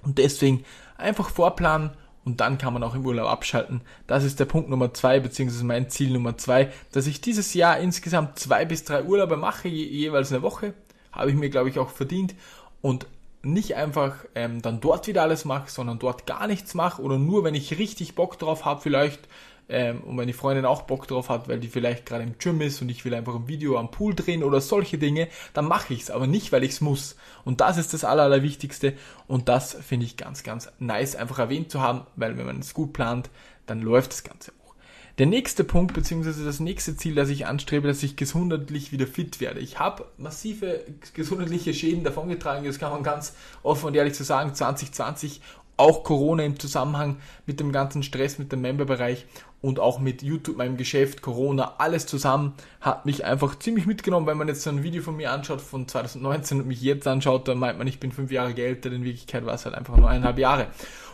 und 0.01 0.17
deswegen 0.17 0.63
einfach 0.97 1.29
vorplanen 1.29 1.91
und 2.25 2.41
dann 2.41 2.57
kann 2.57 2.73
man 2.73 2.83
auch 2.83 2.95
im 2.95 3.05
Urlaub 3.05 3.29
abschalten. 3.29 3.81
Das 4.07 4.23
ist 4.23 4.39
der 4.39 4.45
Punkt 4.45 4.69
Nummer 4.69 4.93
zwei, 4.93 5.19
beziehungsweise 5.19 5.63
mein 5.63 5.89
Ziel 5.89 6.11
Nummer 6.11 6.37
zwei, 6.37 6.71
dass 6.91 7.07
ich 7.07 7.21
dieses 7.21 7.53
Jahr 7.53 7.79
insgesamt 7.79 8.39
zwei 8.39 8.65
bis 8.65 8.83
drei 8.83 9.03
Urlaube 9.03 9.37
mache, 9.37 9.67
je, 9.67 9.85
jeweils 9.85 10.33
eine 10.33 10.41
Woche. 10.41 10.73
Habe 11.11 11.29
ich 11.29 11.35
mir, 11.37 11.49
glaube 11.49 11.69
ich, 11.69 11.79
auch 11.79 11.91
verdient. 11.91 12.35
Und 12.81 13.05
nicht 13.43 13.75
einfach 13.75 14.15
ähm, 14.33 14.63
dann 14.63 14.81
dort 14.81 15.07
wieder 15.07 15.21
alles 15.21 15.45
mache, 15.45 15.69
sondern 15.69 15.99
dort 15.99 16.25
gar 16.25 16.47
nichts 16.47 16.73
mache 16.73 17.01
oder 17.01 17.19
nur, 17.19 17.43
wenn 17.43 17.53
ich 17.53 17.77
richtig 17.77 18.15
Bock 18.15 18.39
drauf 18.39 18.65
habe, 18.65 18.81
vielleicht 18.81 19.27
ähm, 19.69 20.01
und 20.01 20.15
meine 20.15 20.33
Freundin 20.33 20.65
auch 20.65 20.83
Bock 20.83 21.07
drauf 21.07 21.29
hat, 21.29 21.47
weil 21.47 21.59
die 21.59 21.67
vielleicht 21.67 22.05
gerade 22.05 22.23
im 22.23 22.37
Gym 22.37 22.61
ist 22.61 22.81
und 22.81 22.89
ich 22.89 23.05
will 23.05 23.13
einfach 23.13 23.35
ein 23.35 23.47
Video 23.47 23.77
am 23.77 23.91
Pool 23.91 24.13
drehen 24.13 24.43
oder 24.43 24.61
solche 24.61 24.97
Dinge, 24.97 25.27
dann 25.53 25.65
mache 25.65 25.93
ich 25.93 26.03
es, 26.03 26.11
aber 26.11 26.27
nicht, 26.27 26.51
weil 26.51 26.63
ich 26.63 26.71
es 26.71 26.81
muss. 26.81 27.15
Und 27.43 27.61
das 27.61 27.77
ist 27.77 27.93
das 27.93 28.03
Aller, 28.03 28.23
Allerwichtigste 28.23 28.93
und 29.27 29.49
das 29.49 29.73
finde 29.73 30.05
ich 30.05 30.17
ganz, 30.17 30.43
ganz 30.43 30.69
nice, 30.79 31.15
einfach 31.15 31.39
erwähnt 31.39 31.71
zu 31.71 31.81
haben, 31.81 32.01
weil 32.15 32.37
wenn 32.37 32.45
man 32.45 32.59
es 32.59 32.73
gut 32.73 32.93
plant, 32.93 33.29
dann 33.65 33.81
läuft 33.81 34.11
das 34.11 34.23
Ganze 34.23 34.51
auch. 34.51 34.75
Der 35.17 35.27
nächste 35.27 35.63
Punkt, 35.63 35.93
beziehungsweise 35.93 36.43
das 36.43 36.59
nächste 36.59 36.97
Ziel, 36.97 37.15
das 37.15 37.29
ich 37.29 37.47
anstrebe, 37.47 37.87
dass 37.87 38.03
ich 38.03 38.17
gesundheitlich 38.17 38.91
wieder 38.91 39.07
fit 39.07 39.39
werde. 39.39 39.61
Ich 39.61 39.79
habe 39.79 40.05
massive 40.17 40.83
gesundheitliche 41.13 41.73
Schäden 41.73 42.03
davongetragen, 42.03 42.65
das 42.65 42.79
kann 42.79 42.91
man 42.91 43.01
ganz 43.01 43.33
offen 43.63 43.87
und 43.87 43.95
ehrlich 43.95 44.13
zu 44.13 44.23
so 44.23 44.27
sagen, 44.27 44.53
2020 44.53 45.41
auch 45.77 46.03
Corona 46.03 46.43
im 46.43 46.59
Zusammenhang 46.59 47.17
mit 47.45 47.59
dem 47.59 47.71
ganzen 47.71 48.03
Stress 48.03 48.39
mit 48.39 48.51
dem 48.51 48.61
Memberbereich 48.61 49.25
und 49.65 49.79
auch 49.79 49.97
mit 49.97 50.21
YouTube, 50.21 50.57
meinem 50.57 50.77
Geschäft, 50.77 51.23
Corona, 51.23 51.73
alles 51.79 52.05
zusammen 52.05 52.53
hat 52.81 53.07
mich 53.07 53.25
einfach 53.25 53.57
ziemlich 53.57 53.87
mitgenommen. 53.87 54.27
Wenn 54.27 54.37
man 54.37 54.47
jetzt 54.47 54.61
so 54.61 54.69
ein 54.69 54.83
Video 54.83 55.01
von 55.01 55.15
mir 55.17 55.31
anschaut 55.31 55.59
von 55.59 55.87
2019 55.87 56.61
und 56.61 56.67
mich 56.67 56.83
jetzt 56.83 57.07
anschaut, 57.07 57.47
dann 57.47 57.57
meint 57.57 57.79
man, 57.79 57.87
ich 57.87 57.99
bin 57.99 58.11
fünf 58.11 58.31
Jahre 58.31 58.55
älter. 58.55 58.91
In 58.91 59.03
Wirklichkeit 59.03 59.43
war 59.43 59.55
es 59.55 59.65
halt 59.65 59.73
einfach 59.73 59.97
nur 59.97 60.07
eineinhalb 60.07 60.37
Jahre. 60.37 60.67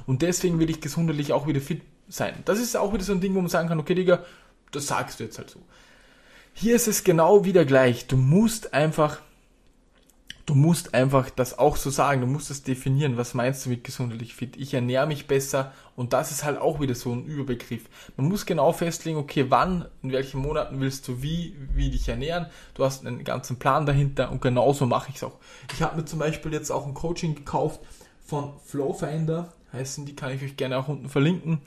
Und 0.05 0.21
deswegen 0.21 0.59
will 0.59 0.69
ich 0.69 0.81
gesundheitlich 0.81 1.31
auch 1.31 1.47
wieder 1.47 1.61
fit 1.61 1.81
sein. 2.09 2.33
Das 2.43 2.59
ist 2.59 2.75
auch 2.75 2.93
wieder 2.93 3.05
so 3.05 3.13
ein 3.13 3.21
Ding, 3.21 3.33
wo 3.35 3.39
man 3.39 3.47
sagen 3.47 3.69
kann, 3.69 3.79
okay, 3.79 3.95
Digga, 3.95 4.19
das 4.71 4.87
sagst 4.87 5.21
du 5.21 5.23
jetzt 5.23 5.37
halt 5.37 5.49
so. 5.49 5.59
Hier 6.51 6.75
ist 6.75 6.89
es 6.89 7.05
genau 7.05 7.45
wieder 7.45 7.63
gleich. 7.63 8.07
Du 8.07 8.17
musst 8.17 8.73
einfach 8.73 9.21
du 10.45 10.55
musst 10.55 10.93
einfach 10.93 11.29
das 11.29 11.57
auch 11.57 11.75
so 11.75 11.89
sagen, 11.89 12.21
du 12.21 12.27
musst 12.27 12.49
das 12.49 12.63
definieren, 12.63 13.17
was 13.17 13.33
meinst 13.33 13.65
du 13.65 13.69
mit 13.69 13.83
gesundheitlich 13.83 14.33
fit? 14.33 14.57
Ich 14.57 14.73
ernähre 14.73 15.07
mich 15.07 15.27
besser 15.27 15.71
und 15.95 16.13
das 16.13 16.31
ist 16.31 16.43
halt 16.43 16.59
auch 16.59 16.79
wieder 16.79 16.95
so 16.95 17.11
ein 17.11 17.25
Überbegriff. 17.25 17.83
Man 18.17 18.27
muss 18.27 18.45
genau 18.45 18.71
festlegen, 18.73 19.17
okay, 19.17 19.45
wann, 19.49 19.85
in 20.01 20.11
welchen 20.11 20.41
Monaten 20.41 20.79
willst 20.79 21.07
du 21.07 21.21
wie, 21.21 21.55
wie 21.73 21.89
dich 21.89 22.07
ernähren? 22.07 22.47
Du 22.73 22.83
hast 22.83 23.05
einen 23.05 23.23
ganzen 23.23 23.57
Plan 23.57 23.85
dahinter 23.85 24.31
und 24.31 24.41
genauso 24.41 24.85
mache 24.85 25.09
ich 25.09 25.17
es 25.17 25.23
auch. 25.23 25.37
Ich 25.73 25.81
habe 25.81 25.97
mir 25.97 26.05
zum 26.05 26.19
Beispiel 26.19 26.53
jetzt 26.53 26.71
auch 26.71 26.85
ein 26.85 26.93
Coaching 26.93 27.35
gekauft 27.35 27.79
von 28.25 28.53
Flowfinder, 28.65 29.53
heißen 29.73 30.05
die, 30.05 30.15
kann 30.15 30.31
ich 30.31 30.43
euch 30.43 30.57
gerne 30.57 30.77
auch 30.77 30.87
unten 30.87 31.09
verlinken. 31.09 31.61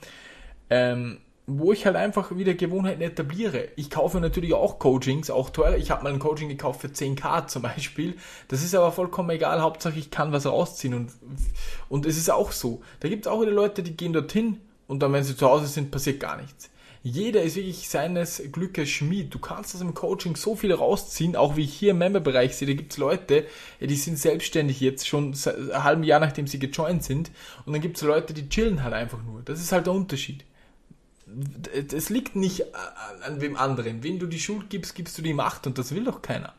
Ähm, 0.69 1.19
wo 1.47 1.71
ich 1.71 1.85
halt 1.85 1.95
einfach 1.95 2.35
wieder 2.35 2.55
Gewohnheiten 2.55 3.01
etabliere. 3.01 3.67
Ich 3.75 3.89
kaufe 3.89 4.19
natürlich 4.19 4.53
auch 4.53 4.79
Coachings, 4.79 5.29
auch 5.29 5.51
teuer. 5.51 5.77
Ich 5.77 5.91
habe 5.91 6.03
mal 6.03 6.11
ein 6.11 6.19
Coaching 6.19 6.49
gekauft 6.49 6.81
für 6.81 6.87
10k 6.87 7.47
zum 7.47 7.61
Beispiel. 7.61 8.15
Das 8.47 8.63
ist 8.63 8.73
aber 8.73 8.91
vollkommen 8.91 9.29
egal. 9.29 9.61
Hauptsache 9.61 9.99
ich 9.99 10.09
kann 10.09 10.31
was 10.31 10.45
rausziehen. 10.45 10.95
Und, 10.95 11.11
und 11.87 12.05
es 12.05 12.17
ist 12.17 12.31
auch 12.31 12.51
so. 12.51 12.81
Da 12.99 13.09
gibt 13.09 13.25
es 13.25 13.31
auch 13.31 13.41
wieder 13.41 13.51
Leute, 13.51 13.83
die 13.83 13.95
gehen 13.95 14.13
dorthin 14.13 14.59
und 14.87 15.01
dann, 15.01 15.13
wenn 15.13 15.23
sie 15.23 15.37
zu 15.37 15.47
Hause 15.47 15.67
sind, 15.67 15.91
passiert 15.91 16.19
gar 16.19 16.41
nichts. 16.41 16.71
Jeder 17.03 17.43
ist 17.43 17.55
wirklich 17.55 17.87
seines 17.87 18.41
Glückes 18.51 18.89
Schmied. 18.89 19.31
Du 19.31 19.37
kannst 19.37 19.75
aus 19.75 19.81
dem 19.81 19.93
Coaching 19.93 20.35
so 20.35 20.55
viel 20.55 20.73
rausziehen, 20.73 21.35
auch 21.35 21.55
wie 21.55 21.65
ich 21.65 21.73
hier 21.75 21.91
im 21.91 21.99
Memberbereich 21.99 22.55
sehe. 22.55 22.67
Da 22.67 22.73
gibt 22.73 22.93
es 22.93 22.97
Leute, 22.97 23.45
die 23.79 23.95
sind 23.95 24.17
selbstständig 24.17 24.79
jetzt 24.79 25.07
schon 25.07 25.35
ein 25.45 25.83
halbes 25.83 26.07
Jahr, 26.07 26.19
nachdem 26.19 26.47
sie 26.47 26.57
gejoint 26.57 27.03
sind. 27.03 27.29
Und 27.67 27.73
dann 27.73 27.81
gibt 27.83 27.97
es 27.97 28.03
Leute, 28.03 28.33
die 28.33 28.49
chillen 28.49 28.83
halt 28.83 28.95
einfach 28.95 29.21
nur. 29.21 29.43
Das 29.43 29.59
ist 29.59 29.71
halt 29.71 29.85
der 29.85 29.93
Unterschied 29.93 30.45
es 31.73 32.09
liegt 32.09 32.35
nicht 32.35 32.75
an, 32.75 33.21
an 33.23 33.41
wem 33.41 33.55
anderen. 33.55 34.03
Wenn 34.03 34.19
du 34.19 34.27
die 34.27 34.39
Schuld 34.39 34.69
gibst, 34.69 34.95
gibst 34.95 35.17
du 35.17 35.21
die 35.21 35.33
Macht 35.33 35.67
und 35.67 35.77
das 35.77 35.93
will 35.93 36.03
doch 36.03 36.21
keiner. 36.21 36.53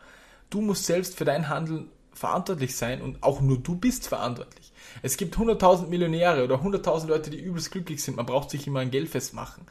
Du 0.50 0.60
musst 0.60 0.86
selbst 0.86 1.16
für 1.16 1.24
dein 1.24 1.48
Handeln 1.48 1.88
verantwortlich 2.12 2.76
sein 2.76 3.02
und 3.02 3.22
auch 3.22 3.40
nur 3.40 3.58
du 3.58 3.76
bist 3.76 4.08
verantwortlich. 4.08 4.72
Es 5.02 5.16
gibt 5.16 5.36
100.000 5.36 5.88
Millionäre 5.88 6.44
oder 6.44 6.56
100.000 6.56 7.06
Leute, 7.06 7.30
die 7.30 7.40
übelst 7.40 7.70
glücklich 7.70 8.02
sind. 8.02 8.16
Man 8.16 8.26
braucht 8.26 8.50
sich 8.50 8.66
immer 8.66 8.80
ein 8.80 8.90
Geld 8.90 9.08
festmachen. 9.08 9.64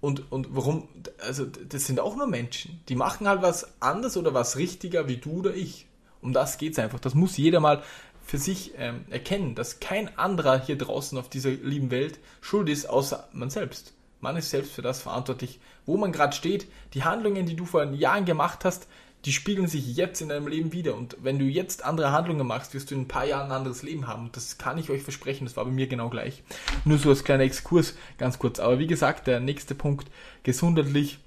Und, 0.00 0.30
und 0.30 0.54
warum? 0.54 0.88
Also, 1.20 1.46
das 1.46 1.86
sind 1.86 2.00
auch 2.00 2.16
nur 2.16 2.26
Menschen. 2.26 2.80
Die 2.88 2.96
machen 2.96 3.26
halt 3.26 3.42
was 3.42 3.80
anders 3.80 4.16
oder 4.16 4.34
was 4.34 4.56
richtiger 4.56 5.08
wie 5.08 5.16
du 5.16 5.38
oder 5.38 5.54
ich. 5.54 5.86
Um 6.20 6.32
das 6.32 6.58
geht 6.58 6.72
es 6.72 6.78
einfach. 6.78 7.00
Das 7.00 7.14
muss 7.14 7.36
jeder 7.36 7.60
mal 7.60 7.82
für 8.22 8.38
sich 8.38 8.72
ähm, 8.76 9.04
erkennen, 9.08 9.54
dass 9.54 9.80
kein 9.80 10.18
anderer 10.18 10.60
hier 10.60 10.76
draußen 10.76 11.16
auf 11.16 11.30
dieser 11.30 11.50
lieben 11.50 11.90
Welt 11.90 12.18
schuld 12.40 12.68
ist, 12.68 12.90
außer 12.90 13.28
man 13.32 13.50
selbst. 13.50 13.94
Man 14.26 14.38
ist 14.38 14.50
selbst 14.50 14.72
für 14.72 14.82
das 14.82 15.00
verantwortlich, 15.00 15.60
wo 15.84 15.96
man 15.96 16.10
gerade 16.10 16.34
steht. 16.34 16.66
Die 16.94 17.04
Handlungen, 17.04 17.46
die 17.46 17.54
du 17.54 17.64
vor 17.64 17.84
Jahren 17.92 18.24
gemacht 18.24 18.64
hast, 18.64 18.88
die 19.24 19.30
spiegeln 19.30 19.68
sich 19.68 19.94
jetzt 19.94 20.20
in 20.20 20.30
deinem 20.30 20.48
Leben 20.48 20.72
wieder. 20.72 20.96
Und 20.96 21.16
wenn 21.22 21.38
du 21.38 21.44
jetzt 21.44 21.84
andere 21.84 22.10
Handlungen 22.10 22.44
machst, 22.44 22.74
wirst 22.74 22.90
du 22.90 22.96
in 22.96 23.02
ein 23.02 23.06
paar 23.08 23.24
Jahren 23.24 23.52
ein 23.52 23.56
anderes 23.58 23.84
Leben 23.84 24.08
haben. 24.08 24.24
Und 24.24 24.36
das 24.36 24.58
kann 24.58 24.78
ich 24.78 24.90
euch 24.90 25.04
versprechen. 25.04 25.44
Das 25.44 25.56
war 25.56 25.64
bei 25.64 25.70
mir 25.70 25.86
genau 25.86 26.08
gleich. 26.10 26.42
Nur 26.84 26.98
so 26.98 27.10
als 27.10 27.22
kleiner 27.22 27.44
Exkurs, 27.44 27.94
ganz 28.18 28.40
kurz. 28.40 28.58
Aber 28.58 28.80
wie 28.80 28.88
gesagt, 28.88 29.28
der 29.28 29.38
nächste 29.38 29.76
Punkt, 29.76 30.10
gesundheitlich, 30.42 31.20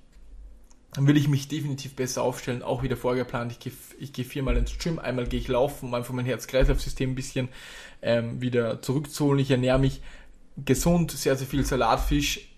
dann 0.92 1.08
will 1.08 1.16
ich 1.16 1.30
mich 1.30 1.48
definitiv 1.48 1.96
besser 1.96 2.22
aufstellen, 2.22 2.64
auch 2.64 2.84
wieder 2.84 2.98
vorgeplant. 2.98 3.54
Ich 3.54 3.60
gehe 3.60 3.72
ich 3.98 4.12
geh 4.12 4.26
viermal 4.26 4.58
ins 4.58 4.78
Gym, 4.78 5.00
einmal 5.00 5.26
gehe 5.26 5.40
ich 5.40 5.48
laufen, 5.48 5.86
um 5.86 5.94
einfach 5.94 6.14
mein 6.14 6.26
Herz-Kreislauf-System 6.26 7.12
ein 7.12 7.16
bisschen 7.16 7.48
ähm, 8.02 8.42
wieder 8.42 8.82
zurückzuholen. 8.82 9.40
Ich 9.40 9.52
ernähre 9.52 9.80
mich 9.80 10.02
gesund, 10.66 11.12
sehr, 11.12 11.38
sehr 11.38 11.48
viel 11.48 11.66
Salat, 11.66 12.02
Fisch, 12.02 12.50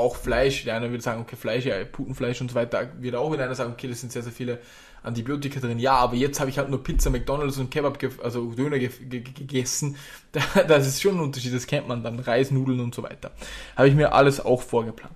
auch 0.00 0.16
Fleisch, 0.16 0.64
der 0.64 0.76
eine 0.76 0.90
würde 0.90 1.02
sagen, 1.02 1.20
okay, 1.20 1.36
Fleisch, 1.36 1.64
ja, 1.64 1.84
Putenfleisch 1.84 2.40
und 2.40 2.50
so 2.50 2.54
weiter, 2.54 2.88
wird 2.98 3.14
auch 3.14 3.32
wieder 3.32 3.44
einer 3.44 3.54
sagen, 3.54 3.72
okay, 3.72 3.88
das 3.88 4.00
sind 4.00 4.10
sehr, 4.12 4.22
sehr 4.22 4.32
viele 4.32 4.58
Antibiotika 5.02 5.60
drin. 5.60 5.78
Ja, 5.78 5.94
aber 5.94 6.14
jetzt 6.14 6.40
habe 6.40 6.50
ich 6.50 6.58
halt 6.58 6.68
nur 6.68 6.82
Pizza, 6.82 7.10
McDonalds 7.10 7.58
und 7.58 7.70
Kebab, 7.70 7.98
also 8.22 8.52
Döner 8.52 8.78
gegessen. 8.78 9.96
Das 10.68 10.86
ist 10.86 11.02
schon 11.02 11.16
ein 11.16 11.20
Unterschied, 11.20 11.54
das 11.54 11.66
kennt 11.66 11.88
man 11.88 12.02
dann, 12.02 12.20
Reis, 12.20 12.50
Nudeln 12.50 12.80
und 12.80 12.94
so 12.94 13.02
weiter. 13.02 13.32
Habe 13.76 13.88
ich 13.88 13.94
mir 13.94 14.12
alles 14.12 14.44
auch 14.44 14.62
vorgeplant. 14.62 15.14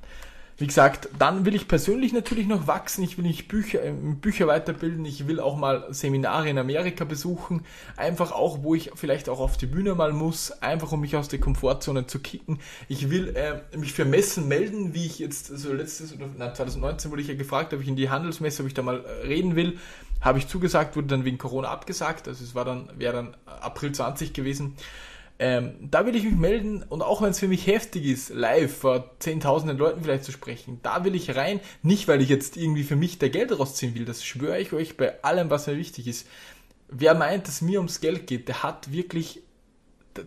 Wie 0.57 0.69
gesagt, 0.69 1.09
dann 1.19 1.45
will 1.45 1.57
ich 1.57 1.67
persönlich 1.67 2.13
natürlich 2.13 2.47
noch 2.47 2.69
wachsen. 2.69 3.03
Ich 3.03 3.19
will 3.19 3.25
nicht 3.25 3.49
Bücher, 3.49 3.83
äh, 3.83 3.91
Bücher 3.91 4.47
weiterbilden. 4.47 5.05
Ich 5.05 5.27
will 5.27 5.41
auch 5.41 5.57
mal 5.57 5.87
Seminare 5.91 6.49
in 6.49 6.59
Amerika 6.59 7.05
besuchen. 7.05 7.65
Einfach 7.97 8.31
auch, 8.31 8.63
wo 8.63 8.77
ich 8.77 8.93
vielleicht 8.95 9.29
auch 9.29 9.41
auf 9.41 9.57
die 9.57 9.67
Bühne 9.67 9.97
mal 9.97 10.13
muss. 10.13 10.53
Einfach 10.63 10.93
um 10.93 11.01
mich 11.01 11.17
aus 11.17 11.27
der 11.27 11.41
Komfortzone 11.41 12.07
zu 12.07 12.21
kicken. 12.21 12.61
Ich 12.89 13.11
will 13.11 13.35
äh, 13.37 13.77
mich 13.77 13.93
für 13.93 14.05
Messen 14.05 14.47
melden, 14.47 14.95
wie 14.95 15.07
ich 15.07 15.19
jetzt, 15.19 15.51
also 15.51 15.73
letztes, 15.73 16.15
nein, 16.17 16.55
2019 16.55 17.11
wurde 17.11 17.23
ich 17.23 17.29
ja 17.29 17.35
gefragt, 17.35 17.75
ob 17.75 17.81
ich 17.81 17.89
in 17.89 17.97
die 17.97 18.11
Handelsmesse, 18.11 18.63
ob 18.63 18.69
ich 18.69 18.75
da 18.75 18.83
mal 18.83 19.05
äh, 19.05 19.27
reden 19.27 19.57
will. 19.57 19.79
Habe 20.21 20.39
ich 20.39 20.47
zugesagt, 20.47 20.95
wurde 20.95 21.09
dann 21.09 21.25
wegen 21.25 21.37
Corona 21.37 21.69
abgesagt. 21.69 22.29
Also 22.29 22.45
es 22.45 22.55
war 22.55 22.65
dann, 22.65 22.91
wäre 22.97 23.13
dann 23.13 23.37
April 23.45 23.91
20 23.91 24.33
gewesen. 24.33 24.77
Ähm, 25.41 25.75
da 25.81 26.07
will 26.07 26.15
ich 26.15 26.23
mich 26.23 26.37
melden 26.37 26.85
und 26.85 27.03
auch 27.03 27.21
wenn 27.21 27.31
es 27.31 27.41
für 27.41 27.49
mich 27.49 27.67
heftig 27.67 28.05
ist, 28.05 28.29
live 28.29 28.77
vor 28.77 29.11
zehntausenden 29.19 29.77
Leuten 29.77 30.05
vielleicht 30.05 30.23
zu 30.23 30.31
sprechen, 30.31 30.79
da 30.85 31.05
will 31.05 31.17
ich 31.17 31.35
rein, 31.35 31.59
nicht 31.83 32.07
weil 32.07 32.23
ich 32.23 32.29
jetzt 32.29 32.57
irgendwie 32.57 32.85
für 32.85 32.95
mich 32.95 33.19
der 33.19 33.31
Geld 33.31 33.59
rausziehen 33.59 33.97
will, 33.97 34.05
das 34.05 34.25
schwöre 34.25 34.61
ich 34.61 34.73
euch 34.73 34.97
bei 34.97 35.23
allem, 35.25 35.51
was 35.51 35.67
mir 35.67 35.77
wichtig 35.77 36.07
ist. 36.07 36.29
Wer 36.89 37.17
meint, 37.17 37.49
dass 37.49 37.63
mir 37.63 37.81
ums 37.81 38.01
Geld 38.01 38.29
geht, 38.29 38.47
der 38.47 38.63
hat 38.63 38.93
wirklich, 38.93 39.43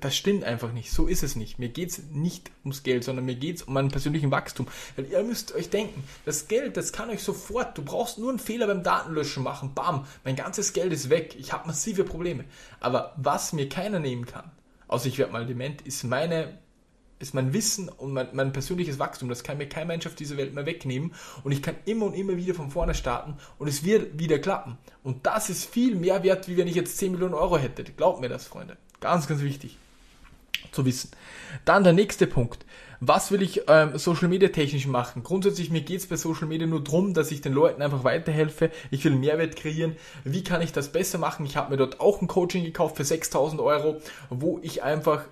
das 0.01 0.17
stimmt 0.17 0.43
einfach 0.43 0.73
nicht, 0.73 0.91
so 0.91 1.07
ist 1.07 1.23
es 1.23 1.37
nicht. 1.37 1.57
Mir 1.57 1.69
geht 1.69 1.91
es 1.91 2.03
nicht 2.11 2.51
ums 2.65 2.83
Geld, 2.83 3.05
sondern 3.05 3.23
mir 3.23 3.35
geht 3.35 3.55
es 3.55 3.63
um 3.63 3.75
meinen 3.75 3.89
persönlichen 3.89 4.31
Wachstum. 4.31 4.67
Weil 4.97 5.05
ihr 5.05 5.23
müsst 5.23 5.55
euch 5.55 5.69
denken, 5.69 6.03
das 6.25 6.49
Geld, 6.49 6.75
das 6.75 6.91
kann 6.91 7.09
euch 7.09 7.23
sofort, 7.23 7.77
du 7.77 7.81
brauchst 7.81 8.17
nur 8.17 8.29
einen 8.29 8.39
Fehler 8.39 8.67
beim 8.67 8.83
Datenlöschen 8.83 9.43
machen, 9.43 9.73
bam, 9.73 10.05
mein 10.25 10.35
ganzes 10.35 10.73
Geld 10.73 10.91
ist 10.91 11.09
weg, 11.09 11.37
ich 11.39 11.53
habe 11.53 11.67
massive 11.67 12.03
Probleme. 12.03 12.43
Aber 12.81 13.13
was 13.15 13.53
mir 13.53 13.69
keiner 13.69 13.99
nehmen 13.99 14.25
kann, 14.25 14.51
außer 14.87 15.07
ich 15.07 15.17
werde 15.17 15.33
mal 15.33 15.45
dement, 15.45 15.81
ist 15.81 16.03
meine 16.03 16.59
ist 17.19 17.33
mein 17.33 17.51
Wissen 17.51 17.89
und 17.89 18.13
mein, 18.13 18.27
mein 18.33 18.53
persönliches 18.53 18.99
Wachstum. 18.99 19.27
Das 19.27 19.43
kann 19.43 19.57
mir 19.57 19.67
kein 19.67 19.87
Mensch 19.87 20.05
auf 20.05 20.13
dieser 20.13 20.37
Welt 20.37 20.53
mehr 20.53 20.67
wegnehmen. 20.67 21.15
Und 21.43 21.51
ich 21.51 21.63
kann 21.63 21.75
immer 21.85 22.05
und 22.05 22.13
immer 22.13 22.37
wieder 22.37 22.53
von 22.53 22.69
vorne 22.69 22.93
starten 22.93 23.37
und 23.57 23.67
es 23.67 23.83
wird 23.83 24.19
wieder 24.19 24.37
klappen. 24.37 24.77
Und 25.01 25.25
das 25.25 25.49
ist 25.49 25.65
viel 25.65 25.95
mehr 25.95 26.21
wert, 26.21 26.47
wie 26.47 26.57
wenn 26.57 26.67
ich 26.67 26.75
jetzt 26.75 26.95
10 26.99 27.13
Millionen 27.13 27.33
Euro 27.33 27.57
hätte. 27.57 27.83
Glaubt 27.83 28.21
mir 28.21 28.29
das, 28.29 28.45
Freunde. 28.45 28.77
Ganz, 28.99 29.27
ganz 29.27 29.41
wichtig 29.41 29.79
zu 30.71 30.85
wissen. 30.85 31.11
Dann 31.65 31.83
der 31.83 31.93
nächste 31.93 32.27
Punkt. 32.27 32.65
Was 32.99 33.31
will 33.31 33.43
ich 33.43 33.61
ähm, 33.67 33.97
Social 33.97 34.27
Media 34.27 34.49
technisch 34.49 34.87
machen? 34.87 35.21
Grundsätzlich 35.21 35.69
mir 35.69 35.81
geht 35.81 35.99
es 35.99 36.07
bei 36.07 36.15
Social 36.15 36.47
Media 36.47 36.65
nur 36.65 36.83
darum, 36.83 37.13
dass 37.13 37.29
ich 37.29 37.41
den 37.41 37.53
Leuten 37.53 37.83
einfach 37.83 38.03
weiterhelfe. 38.03 38.71
Ich 38.89 39.05
will 39.05 39.15
Mehrwert 39.15 39.55
kreieren. 39.55 39.95
Wie 40.23 40.43
kann 40.43 40.63
ich 40.63 40.71
das 40.71 40.91
besser 40.91 41.19
machen? 41.19 41.45
Ich 41.45 41.57
habe 41.57 41.69
mir 41.69 41.77
dort 41.77 41.99
auch 41.99 42.21
ein 42.21 42.27
Coaching 42.27 42.63
gekauft 42.63 42.97
für 42.97 43.03
6000 43.03 43.61
Euro, 43.61 44.01
wo 44.31 44.59
ich 44.63 44.81
einfach 44.81 45.25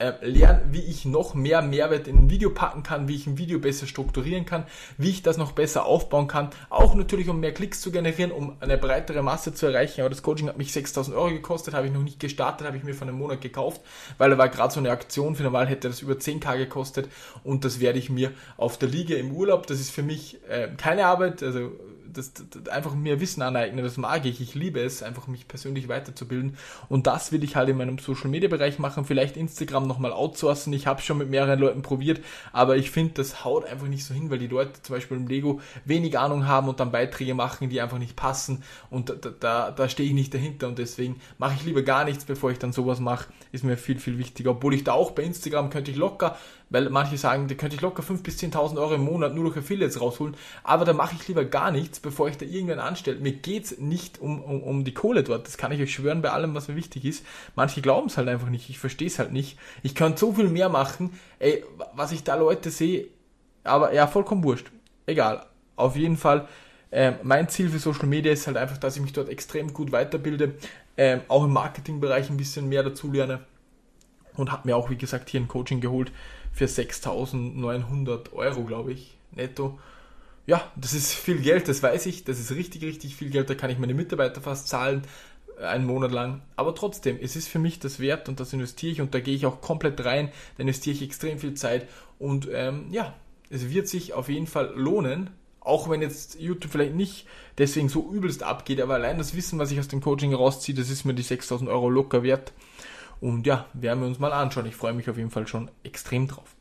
äh, 0.00 0.14
lernen, 0.22 0.72
wie 0.72 0.80
ich 0.80 1.04
noch 1.04 1.34
mehr 1.34 1.62
Mehrwert 1.62 2.08
in 2.08 2.18
ein 2.18 2.30
Video 2.30 2.50
packen 2.50 2.82
kann, 2.82 3.06
wie 3.06 3.14
ich 3.14 3.26
ein 3.26 3.38
Video 3.38 3.58
besser 3.58 3.86
strukturieren 3.86 4.46
kann, 4.46 4.64
wie 4.98 5.10
ich 5.10 5.22
das 5.22 5.36
noch 5.36 5.52
besser 5.52 5.84
aufbauen 5.86 6.26
kann. 6.26 6.50
Auch 6.70 6.94
natürlich, 6.94 7.28
um 7.28 7.40
mehr 7.40 7.52
Klicks 7.52 7.80
zu 7.80 7.92
generieren, 7.92 8.32
um 8.32 8.56
eine 8.60 8.78
breitere 8.78 9.22
Masse 9.22 9.54
zu 9.54 9.66
erreichen. 9.66 10.00
Aber 10.00 10.10
das 10.10 10.22
Coaching 10.22 10.48
hat 10.48 10.58
mich 10.58 10.72
6000 10.72 11.16
Euro 11.16 11.30
gekostet, 11.30 11.74
habe 11.74 11.86
ich 11.86 11.92
noch 11.92 12.02
nicht 12.02 12.18
gestartet, 12.18 12.66
habe 12.66 12.76
ich 12.76 12.82
mir 12.82 12.94
vor 12.94 13.06
einem 13.06 13.18
Monat 13.18 13.40
gekauft, 13.40 13.80
weil 14.18 14.30
da 14.30 14.38
war 14.38 14.48
gerade 14.48 14.72
so 14.72 14.80
eine 14.80 14.90
Aktion. 14.90 15.36
Für 15.36 15.42
normal 15.42 15.66
hätte 15.66 15.88
das 15.88 16.02
über 16.02 16.14
10k 16.14 16.56
gekostet 16.56 17.08
und 17.44 17.64
das 17.64 17.80
werde 17.80 17.98
ich 17.98 18.10
mir 18.10 18.32
auf 18.56 18.78
der 18.78 18.88
Liga 18.88 19.16
im 19.16 19.32
Urlaub, 19.32 19.66
das 19.66 19.80
ist 19.80 19.90
für 19.90 20.02
mich 20.02 20.38
äh, 20.48 20.68
keine 20.76 21.06
Arbeit, 21.06 21.42
also 21.42 21.72
das, 22.12 22.32
das, 22.32 22.68
einfach 22.68 22.94
mehr 22.94 23.20
Wissen 23.20 23.42
aneignen, 23.42 23.84
das 23.84 23.96
mag 23.96 24.24
ich. 24.26 24.40
Ich 24.40 24.54
liebe 24.54 24.80
es, 24.80 25.02
einfach 25.02 25.26
mich 25.26 25.48
persönlich 25.48 25.88
weiterzubilden. 25.88 26.56
Und 26.88 27.06
das 27.06 27.32
will 27.32 27.44
ich 27.44 27.56
halt 27.56 27.68
in 27.68 27.76
meinem 27.76 27.98
Social 27.98 28.28
Media 28.28 28.48
Bereich 28.48 28.78
machen. 28.78 29.04
Vielleicht 29.04 29.36
Instagram 29.36 29.86
nochmal 29.86 30.12
outsourcen. 30.12 30.72
Ich 30.72 30.86
habe 30.86 31.02
schon 31.02 31.18
mit 31.18 31.30
mehreren 31.30 31.58
Leuten 31.58 31.82
probiert, 31.82 32.20
aber 32.52 32.76
ich 32.76 32.90
finde, 32.90 33.14
das 33.14 33.44
haut 33.44 33.64
einfach 33.64 33.88
nicht 33.88 34.04
so 34.04 34.14
hin, 34.14 34.30
weil 34.30 34.38
die 34.38 34.46
Leute 34.46 34.82
zum 34.82 34.96
Beispiel 34.96 35.16
im 35.16 35.26
Lego 35.26 35.60
wenig 35.84 36.18
Ahnung 36.18 36.46
haben 36.46 36.68
und 36.68 36.80
dann 36.80 36.92
Beiträge 36.92 37.34
machen, 37.34 37.68
die 37.68 37.80
einfach 37.80 37.98
nicht 37.98 38.16
passen. 38.16 38.62
Und 38.90 39.10
da, 39.10 39.30
da, 39.38 39.70
da 39.70 39.88
stehe 39.88 40.08
ich 40.08 40.14
nicht 40.14 40.34
dahinter 40.34 40.68
und 40.68 40.78
deswegen 40.78 41.20
mache 41.38 41.54
ich 41.54 41.64
lieber 41.64 41.82
gar 41.82 42.04
nichts, 42.04 42.24
bevor 42.24 42.50
ich 42.50 42.58
dann 42.58 42.72
sowas 42.72 43.00
mache. 43.00 43.28
Ist 43.52 43.64
mir 43.64 43.76
viel, 43.76 43.98
viel 43.98 44.18
wichtiger. 44.18 44.50
Obwohl 44.50 44.74
ich 44.74 44.84
da 44.84 44.92
auch 44.92 45.12
bei 45.12 45.22
Instagram 45.22 45.70
könnte 45.70 45.90
ich 45.90 45.96
locker 45.96 46.36
weil 46.70 46.88
manche 46.88 47.18
sagen, 47.18 47.48
da 47.48 47.54
könnte 47.54 47.76
ich 47.76 47.82
locker 47.82 48.02
5.000 48.02 48.22
bis 48.22 48.38
10.000 48.38 48.78
Euro 48.78 48.94
im 48.94 49.04
Monat 49.04 49.34
nur 49.34 49.44
durch 49.44 49.58
Affiliates 49.58 50.00
rausholen, 50.00 50.36
aber 50.62 50.84
da 50.84 50.92
mache 50.92 51.16
ich 51.18 51.28
lieber 51.28 51.44
gar 51.44 51.70
nichts, 51.70 51.99
bevor 52.02 52.28
ich 52.28 52.36
da 52.36 52.46
irgendwen 52.46 52.78
anstelle. 52.78 53.18
Mir 53.20 53.32
geht's 53.32 53.78
nicht 53.78 54.20
um, 54.20 54.42
um, 54.42 54.62
um 54.62 54.84
die 54.84 54.94
Kohle 54.94 55.22
dort, 55.22 55.46
das 55.46 55.56
kann 55.56 55.72
ich 55.72 55.80
euch 55.80 55.92
schwören 55.92 56.22
bei 56.22 56.30
allem, 56.30 56.54
was 56.54 56.68
mir 56.68 56.76
wichtig 56.76 57.04
ist. 57.04 57.24
Manche 57.54 57.82
glauben 57.82 58.08
es 58.08 58.16
halt 58.16 58.28
einfach 58.28 58.48
nicht, 58.48 58.70
ich 58.70 58.78
verstehe 58.78 59.08
es 59.08 59.18
halt 59.18 59.32
nicht. 59.32 59.58
Ich 59.82 59.94
kann 59.94 60.16
so 60.16 60.32
viel 60.32 60.48
mehr 60.48 60.68
machen, 60.68 61.12
ey, 61.38 61.64
was 61.94 62.12
ich 62.12 62.24
da 62.24 62.34
Leute 62.34 62.70
sehe, 62.70 63.08
aber 63.64 63.92
ja, 63.92 64.06
vollkommen 64.06 64.44
wurscht. 64.44 64.70
Egal, 65.06 65.46
auf 65.76 65.96
jeden 65.96 66.16
Fall. 66.16 66.48
Äh, 66.90 67.12
mein 67.22 67.48
Ziel 67.48 67.68
für 67.68 67.78
Social 67.78 68.06
Media 68.06 68.32
ist 68.32 68.46
halt 68.46 68.56
einfach, 68.56 68.78
dass 68.78 68.96
ich 68.96 69.02
mich 69.02 69.12
dort 69.12 69.28
extrem 69.28 69.72
gut 69.72 69.92
weiterbilde, 69.92 70.54
äh, 70.96 71.18
auch 71.28 71.44
im 71.44 71.52
Marketingbereich 71.52 72.30
ein 72.30 72.36
bisschen 72.36 72.68
mehr 72.68 72.82
dazu 72.82 73.12
lerne 73.12 73.40
und 74.36 74.50
habe 74.50 74.68
mir 74.68 74.76
auch, 74.76 74.90
wie 74.90 74.96
gesagt, 74.96 75.30
hier 75.30 75.40
ein 75.40 75.48
Coaching 75.48 75.80
geholt 75.80 76.12
für 76.52 76.64
6.900 76.64 78.32
Euro, 78.32 78.64
glaube 78.64 78.92
ich, 78.92 79.16
netto. 79.32 79.78
Ja, 80.50 80.68
das 80.74 80.94
ist 80.94 81.12
viel 81.12 81.38
Geld, 81.38 81.68
das 81.68 81.80
weiß 81.80 82.06
ich, 82.06 82.24
das 82.24 82.40
ist 82.40 82.50
richtig, 82.50 82.82
richtig 82.82 83.14
viel 83.14 83.30
Geld, 83.30 83.48
da 83.48 83.54
kann 83.54 83.70
ich 83.70 83.78
meine 83.78 83.94
Mitarbeiter 83.94 84.40
fast 84.40 84.66
zahlen, 84.66 85.02
äh, 85.60 85.64
einen 85.64 85.86
Monat 85.86 86.10
lang. 86.10 86.42
Aber 86.56 86.74
trotzdem, 86.74 87.16
es 87.22 87.36
ist 87.36 87.46
für 87.46 87.60
mich 87.60 87.78
das 87.78 88.00
wert 88.00 88.28
und 88.28 88.40
das 88.40 88.52
investiere 88.52 88.90
ich 88.90 89.00
und 89.00 89.14
da 89.14 89.20
gehe 89.20 89.36
ich 89.36 89.46
auch 89.46 89.60
komplett 89.60 90.04
rein, 90.04 90.32
da 90.56 90.62
investiere 90.62 90.96
ich 90.96 91.02
extrem 91.02 91.38
viel 91.38 91.54
Zeit 91.54 91.86
und 92.18 92.48
ähm, 92.52 92.88
ja, 92.90 93.14
es 93.48 93.70
wird 93.70 93.86
sich 93.86 94.12
auf 94.12 94.28
jeden 94.28 94.48
Fall 94.48 94.72
lohnen, 94.74 95.30
auch 95.60 95.88
wenn 95.88 96.02
jetzt 96.02 96.40
YouTube 96.40 96.72
vielleicht 96.72 96.96
nicht 96.96 97.28
deswegen 97.56 97.88
so 97.88 98.10
übelst 98.12 98.42
abgeht, 98.42 98.80
aber 98.80 98.94
allein 98.94 99.18
das 99.18 99.36
Wissen, 99.36 99.60
was 99.60 99.70
ich 99.70 99.78
aus 99.78 99.86
dem 99.86 100.00
Coaching 100.00 100.34
rausziehe, 100.34 100.76
das 100.76 100.90
ist 100.90 101.04
mir 101.04 101.14
die 101.14 101.22
6000 101.22 101.70
Euro 101.70 101.88
locker 101.88 102.24
wert. 102.24 102.52
Und 103.20 103.46
ja, 103.46 103.66
werden 103.72 104.00
wir 104.00 104.08
uns 104.08 104.18
mal 104.18 104.32
anschauen. 104.32 104.66
Ich 104.66 104.74
freue 104.74 104.94
mich 104.94 105.08
auf 105.08 105.16
jeden 105.16 105.30
Fall 105.30 105.46
schon 105.46 105.70
extrem 105.84 106.26
drauf. 106.26 106.56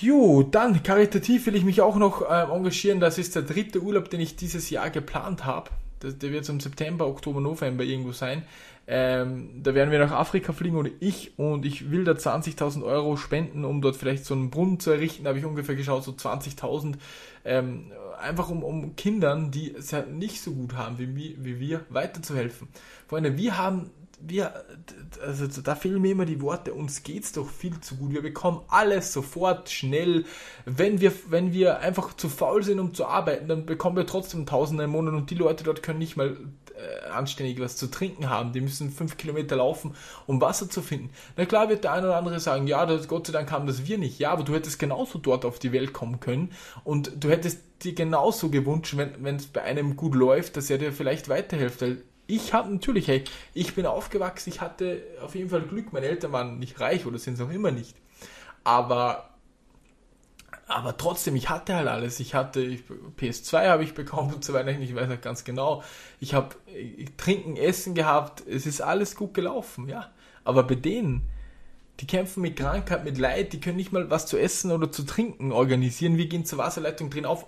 Jo, 0.00 0.44
dann 0.44 0.82
karitativ 0.82 1.46
will 1.46 1.56
ich 1.56 1.64
mich 1.64 1.80
auch 1.80 1.96
noch 1.96 2.22
äh, 2.22 2.42
engagieren. 2.42 3.00
Das 3.00 3.18
ist 3.18 3.34
der 3.34 3.42
dritte 3.42 3.82
Urlaub, 3.82 4.10
den 4.10 4.20
ich 4.20 4.36
dieses 4.36 4.70
Jahr 4.70 4.90
geplant 4.90 5.44
habe. 5.44 5.70
Der 6.02 6.30
wird 6.30 6.48
im 6.48 6.60
September, 6.60 7.08
Oktober, 7.08 7.40
November 7.40 7.82
irgendwo 7.82 8.12
sein. 8.12 8.44
Ähm, 8.86 9.60
da 9.62 9.74
werden 9.74 9.90
wir 9.90 9.98
nach 9.98 10.12
Afrika 10.12 10.52
fliegen 10.52 10.76
oder 10.76 10.90
ich 11.00 11.38
und 11.38 11.66
ich 11.66 11.90
will 11.90 12.04
da 12.04 12.12
20.000 12.12 12.84
Euro 12.84 13.16
spenden, 13.16 13.64
um 13.64 13.82
dort 13.82 13.96
vielleicht 13.96 14.24
so 14.24 14.34
einen 14.34 14.50
Brunnen 14.50 14.78
zu 14.78 14.90
errichten. 14.92 15.24
Da 15.24 15.30
habe 15.30 15.40
ich 15.40 15.44
ungefähr 15.44 15.74
geschaut, 15.74 16.04
so 16.04 16.12
20.000. 16.12 16.94
Ähm, 17.44 17.92
einfach 18.20 18.50
um, 18.50 18.62
um 18.62 18.94
Kindern, 18.96 19.50
die 19.50 19.74
es 19.74 19.90
ja 19.90 20.02
nicht 20.02 20.40
so 20.40 20.52
gut 20.52 20.74
haben 20.74 20.98
wie, 20.98 21.36
wie 21.38 21.60
wir, 21.60 21.84
weiterzuhelfen. 21.90 22.68
Freunde, 23.08 23.36
wir 23.36 23.58
haben 23.58 23.90
wir, 24.20 24.64
also 25.24 25.46
da 25.62 25.74
fehlen 25.74 26.02
mir 26.02 26.12
immer 26.12 26.26
die 26.26 26.40
Worte, 26.40 26.74
uns 26.74 27.02
geht's 27.02 27.32
doch 27.32 27.48
viel 27.48 27.78
zu 27.80 27.96
gut. 27.96 28.12
Wir 28.12 28.22
bekommen 28.22 28.60
alles 28.68 29.12
sofort, 29.12 29.70
schnell. 29.70 30.24
Wenn 30.64 31.00
wir, 31.00 31.12
wenn 31.28 31.52
wir 31.52 31.80
einfach 31.80 32.14
zu 32.16 32.28
faul 32.28 32.62
sind, 32.62 32.80
um 32.80 32.94
zu 32.94 33.06
arbeiten, 33.06 33.48
dann 33.48 33.66
bekommen 33.66 33.96
wir 33.96 34.06
trotzdem 34.06 34.46
Tausende 34.46 34.84
im 34.84 34.90
Monat 34.90 35.14
und 35.14 35.30
die 35.30 35.34
Leute 35.34 35.64
dort 35.64 35.82
können 35.82 35.98
nicht 35.98 36.16
mal 36.16 36.36
äh, 36.74 37.08
anständig 37.10 37.60
was 37.60 37.76
zu 37.76 37.88
trinken 37.90 38.28
haben. 38.28 38.52
Die 38.52 38.60
müssen 38.60 38.90
fünf 38.90 39.16
Kilometer 39.16 39.56
laufen, 39.56 39.94
um 40.26 40.40
Wasser 40.40 40.68
zu 40.68 40.82
finden. 40.82 41.10
Na 41.36 41.44
klar 41.44 41.68
wird 41.68 41.84
der 41.84 41.92
eine 41.92 42.06
oder 42.06 42.16
andere 42.16 42.40
sagen, 42.40 42.66
ja, 42.66 42.86
das, 42.86 43.08
Gott 43.08 43.26
sei 43.26 43.32
Dank 43.32 43.50
haben 43.50 43.66
das 43.66 43.86
wir 43.86 43.98
nicht. 43.98 44.18
Ja, 44.18 44.30
aber 44.30 44.44
du 44.44 44.54
hättest 44.54 44.78
genauso 44.78 45.18
dort 45.18 45.44
auf 45.44 45.58
die 45.58 45.72
Welt 45.72 45.92
kommen 45.92 46.20
können 46.20 46.52
und 46.84 47.12
du 47.22 47.30
hättest 47.30 47.60
dir 47.82 47.94
genauso 47.94 48.50
gewünscht, 48.50 48.96
wenn 48.96 49.36
es 49.36 49.46
bei 49.46 49.62
einem 49.62 49.96
gut 49.96 50.14
läuft, 50.14 50.56
dass 50.56 50.70
er 50.70 50.78
dir 50.78 50.92
vielleicht 50.92 51.28
weiterhilft, 51.28 51.80
weil 51.82 52.02
ich 52.28 52.52
habe 52.52 52.70
natürlich, 52.70 53.08
hey, 53.08 53.24
ich 53.54 53.74
bin 53.74 53.86
aufgewachsen, 53.86 54.50
ich 54.50 54.60
hatte 54.60 55.02
auf 55.22 55.34
jeden 55.34 55.48
Fall 55.48 55.62
Glück. 55.62 55.94
Meine 55.94 56.06
Eltern 56.06 56.30
waren 56.30 56.58
nicht 56.58 56.78
reich 56.78 57.06
oder 57.06 57.18
sind 57.18 57.34
es 57.34 57.40
auch 57.40 57.50
immer 57.50 57.70
nicht. 57.70 57.96
Aber, 58.64 59.30
aber 60.66 60.98
trotzdem, 60.98 61.36
ich 61.36 61.48
hatte 61.48 61.74
halt 61.74 61.88
alles. 61.88 62.20
Ich 62.20 62.34
hatte 62.34 62.60
ich, 62.60 62.82
PS2 63.18 63.68
habe 63.68 63.82
ich 63.82 63.94
bekommen 63.94 64.34
und 64.34 64.44
so 64.44 64.52
weiter. 64.52 64.68
Ich 64.68 64.94
weiß 64.94 65.08
nicht 65.08 65.22
ganz 65.22 65.42
genau. 65.42 65.82
Ich 66.20 66.34
habe 66.34 66.54
Trinken, 67.16 67.56
Essen 67.56 67.94
gehabt. 67.94 68.46
Es 68.46 68.66
ist 68.66 68.82
alles 68.82 69.16
gut 69.16 69.32
gelaufen, 69.32 69.88
ja. 69.88 70.10
Aber 70.44 70.64
bei 70.64 70.74
denen, 70.74 71.30
die 72.00 72.06
kämpfen 72.06 72.42
mit 72.42 72.56
Krankheit, 72.56 73.04
mit 73.04 73.16
Leid, 73.16 73.54
die 73.54 73.60
können 73.60 73.78
nicht 73.78 73.90
mal 73.90 74.10
was 74.10 74.26
zu 74.26 74.36
essen 74.36 74.70
oder 74.70 74.92
zu 74.92 75.04
trinken 75.04 75.50
organisieren. 75.50 76.18
Wir 76.18 76.26
gehen 76.26 76.44
zur 76.44 76.58
Wasserleitung 76.58 77.08
drin 77.08 77.24
auf 77.24 77.46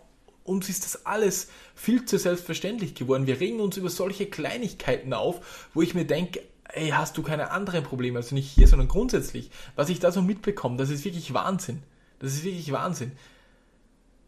uns 0.50 0.68
ist 0.68 0.84
das 0.84 1.06
alles 1.06 1.48
viel 1.74 2.04
zu 2.04 2.18
selbstverständlich 2.18 2.94
geworden. 2.94 3.26
Wir 3.26 3.40
regen 3.40 3.60
uns 3.60 3.76
über 3.76 3.88
solche 3.88 4.26
Kleinigkeiten 4.26 5.14
auf, 5.14 5.68
wo 5.72 5.80
ich 5.80 5.94
mir 5.94 6.04
denke, 6.04 6.42
ey, 6.64 6.90
hast 6.90 7.16
du 7.16 7.22
keine 7.22 7.50
anderen 7.50 7.84
Probleme, 7.84 8.18
also 8.18 8.34
nicht 8.34 8.50
hier, 8.50 8.66
sondern 8.66 8.88
grundsätzlich. 8.88 9.50
Was 9.76 9.88
ich 9.88 10.00
da 10.00 10.12
so 10.12 10.22
mitbekomme, 10.22 10.76
das 10.76 10.90
ist 10.90 11.04
wirklich 11.04 11.32
Wahnsinn. 11.32 11.82
Das 12.18 12.32
ist 12.34 12.44
wirklich 12.44 12.72
Wahnsinn. 12.72 13.12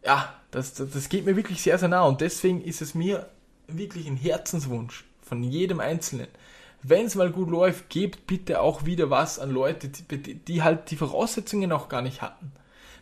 Ja, 0.04 0.34
das, 0.50 0.74
das, 0.74 0.90
das 0.90 1.08
geht 1.08 1.26
mir 1.26 1.36
wirklich 1.36 1.62
sehr, 1.62 1.78
sehr 1.78 1.88
nah 1.88 2.04
und 2.04 2.20
deswegen 2.20 2.62
ist 2.62 2.82
es 2.82 2.94
mir 2.94 3.28
wirklich 3.66 4.06
ein 4.06 4.16
Herzenswunsch 4.16 5.04
von 5.22 5.42
jedem 5.42 5.80
Einzelnen. 5.80 6.28
Wenn 6.82 7.06
es 7.06 7.14
mal 7.14 7.30
gut 7.30 7.48
läuft, 7.48 7.90
gebt 7.90 8.26
bitte 8.26 8.60
auch 8.60 8.84
wieder 8.84 9.10
was 9.10 9.38
an 9.38 9.50
Leute, 9.50 9.88
die, 9.88 10.34
die 10.34 10.62
halt 10.62 10.90
die 10.90 10.96
Voraussetzungen 10.96 11.70
auch 11.70 11.88
gar 11.88 12.02
nicht 12.02 12.22
hatten. 12.22 12.52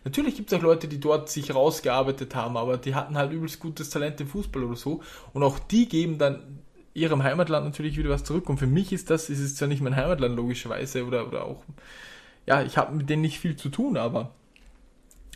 Natürlich 0.05 0.35
gibt 0.35 0.51
es 0.51 0.59
auch 0.59 0.63
Leute, 0.63 0.89
die 0.89 0.99
dort 0.99 1.29
sich 1.29 1.55
rausgearbeitet 1.55 2.35
haben, 2.35 2.57
aber 2.57 2.79
die 2.79 2.95
hatten 2.95 3.17
halt 3.17 3.33
übelst 3.33 3.61
gutes 3.61 3.91
Talent 3.91 4.21
im 4.21 4.29
Fußball 4.29 4.65
oder 4.65 4.77
so. 4.77 5.01
Und 5.35 5.43
auch 5.43 5.59
die 5.59 5.89
geben 5.89 6.19
dann 6.19 6.61
ihrem 6.95 7.23
Heimatland 7.23 7.67
natürlich 7.67 7.97
wieder 7.99 8.11
was 8.11 8.25
zurück. 8.25 8.49
Und 8.49 8.59
für 8.59 8.67
mich 8.67 8.93
ist 8.93 9.11
das, 9.11 9.29
ist 9.29 9.41
es 9.41 9.57
zwar 9.57 9.69
nicht 9.69 9.83
mein 9.83 9.97
Heimatland 9.97 10.37
logischerweise 10.37 11.05
oder, 11.05 11.27
oder 11.27 11.45
auch, 11.45 11.63
ja, 12.47 12.63
ich 12.63 12.79
habe 12.79 12.95
mit 12.95 13.11
denen 13.11 13.23
nicht 13.23 13.39
viel 13.39 13.57
zu 13.57 13.69
tun, 13.69 13.97
aber 13.97 14.31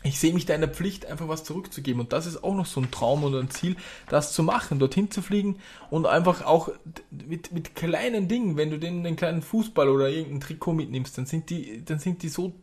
ich 0.05 0.19
sehe 0.19 0.33
mich 0.33 0.45
da 0.45 0.53
in 0.53 0.61
der 0.61 0.69
Pflicht, 0.69 1.07
einfach 1.07 1.27
was 1.27 1.43
zurückzugeben. 1.43 2.01
Und 2.01 2.13
das 2.13 2.27
ist 2.27 2.43
auch 2.43 2.53
noch 2.53 2.67
so 2.67 2.79
ein 2.79 2.91
Traum 2.91 3.23
oder 3.23 3.39
ein 3.39 3.49
Ziel, 3.49 3.75
das 4.07 4.33
zu 4.33 4.43
machen, 4.43 4.77
dorthin 4.77 5.09
zu 5.09 5.21
fliegen 5.21 5.57
und 5.89 6.05
einfach 6.05 6.45
auch 6.45 6.69
mit, 7.09 7.51
mit 7.51 7.75
kleinen 7.75 8.27
Dingen, 8.27 8.55
wenn 8.55 8.69
du 8.69 8.77
denen 8.77 9.05
einen 9.05 9.15
kleinen 9.15 9.41
Fußball 9.41 9.89
oder 9.89 10.09
irgendein 10.09 10.41
Trikot 10.41 10.73
mitnimmst, 10.73 11.17
dann 11.17 11.25
sind 11.25 11.49
die, 11.49 11.83
dann 11.83 11.97
sind 11.97 12.21
die 12.21 12.29
so 12.29 12.53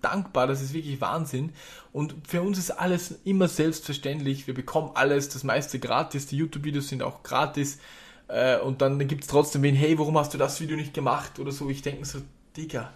dankbar, 0.00 0.46
das 0.46 0.60
ist 0.62 0.72
wirklich 0.72 1.00
Wahnsinn. 1.00 1.52
Und 1.92 2.14
für 2.26 2.42
uns 2.42 2.58
ist 2.58 2.70
alles 2.70 3.20
immer 3.24 3.48
selbstverständlich. 3.48 4.46
Wir 4.46 4.54
bekommen 4.54 4.90
alles, 4.94 5.28
das 5.28 5.44
meiste 5.44 5.78
gratis. 5.78 6.26
Die 6.26 6.36
YouTube-Videos 6.36 6.88
sind 6.88 7.02
auch 7.02 7.22
gratis. 7.22 7.78
Äh, 8.28 8.58
und 8.58 8.80
dann, 8.82 8.98
gibt 9.06 9.24
es 9.24 9.28
trotzdem 9.28 9.62
wen, 9.62 9.74
hey, 9.74 9.98
warum 9.98 10.16
hast 10.18 10.32
du 10.34 10.38
das 10.38 10.60
Video 10.60 10.76
nicht 10.76 10.94
gemacht 10.94 11.38
oder 11.38 11.52
so. 11.52 11.68
Ich 11.68 11.82
denke 11.82 12.04
so, 12.04 12.20
Digga, 12.56 12.92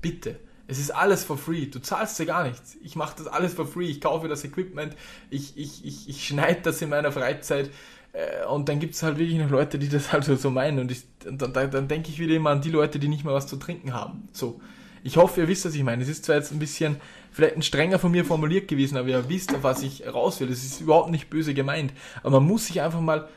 bitte. 0.00 0.38
Es 0.68 0.78
ist 0.78 0.90
alles 0.90 1.24
for 1.24 1.38
free. 1.38 1.66
Du 1.66 1.80
zahlst 1.80 2.18
dir 2.18 2.26
gar 2.26 2.44
nichts. 2.44 2.76
Ich 2.82 2.96
mache 2.96 3.16
das 3.18 3.28
alles 3.28 3.54
for 3.54 3.66
free. 3.66 3.86
Ich 3.86 4.00
kaufe 4.00 4.28
das 4.28 4.44
Equipment. 4.44 4.96
Ich, 5.30 5.56
ich, 5.56 5.84
ich, 5.84 6.08
ich 6.08 6.26
schneide 6.26 6.62
das 6.62 6.82
in 6.82 6.88
meiner 6.88 7.12
Freizeit. 7.12 7.70
Äh, 8.12 8.46
und 8.46 8.68
dann 8.68 8.80
gibt 8.80 8.94
es 8.94 9.02
halt 9.02 9.18
wirklich 9.18 9.38
noch 9.38 9.50
Leute, 9.50 9.78
die 9.78 9.88
das 9.88 10.12
halt 10.12 10.24
so 10.40 10.50
meinen. 10.50 10.78
Und, 10.78 10.90
ich, 10.90 11.04
und 11.26 11.40
dann, 11.40 11.70
dann 11.70 11.88
denke 11.88 12.10
ich 12.10 12.18
wieder 12.18 12.34
immer 12.34 12.50
an 12.50 12.62
die 12.62 12.70
Leute, 12.70 12.98
die 12.98 13.08
nicht 13.08 13.24
mehr 13.24 13.34
was 13.34 13.46
zu 13.46 13.56
trinken 13.56 13.92
haben. 13.92 14.28
So. 14.32 14.60
Ich 15.06 15.16
hoffe, 15.16 15.40
ihr 15.40 15.46
wisst, 15.46 15.64
was 15.64 15.74
ich 15.74 15.84
meine. 15.84 16.02
Es 16.02 16.08
ist 16.08 16.24
zwar 16.24 16.34
jetzt 16.34 16.50
ein 16.50 16.58
bisschen, 16.58 16.96
vielleicht 17.30 17.54
ein 17.54 17.62
strenger 17.62 18.00
von 18.00 18.10
mir 18.10 18.24
formuliert 18.24 18.66
gewesen, 18.66 18.96
aber 18.96 19.08
ihr 19.08 19.28
wisst, 19.28 19.54
auf 19.54 19.62
was 19.62 19.84
ich 19.84 20.04
raus 20.12 20.40
will. 20.40 20.50
Es 20.50 20.64
ist 20.64 20.80
überhaupt 20.80 21.12
nicht 21.12 21.30
böse 21.30 21.54
gemeint. 21.54 21.92
Aber 22.24 22.40
man 22.40 22.48
muss 22.48 22.66
sich 22.66 22.80
einfach 22.80 23.00
mal, 23.00 23.28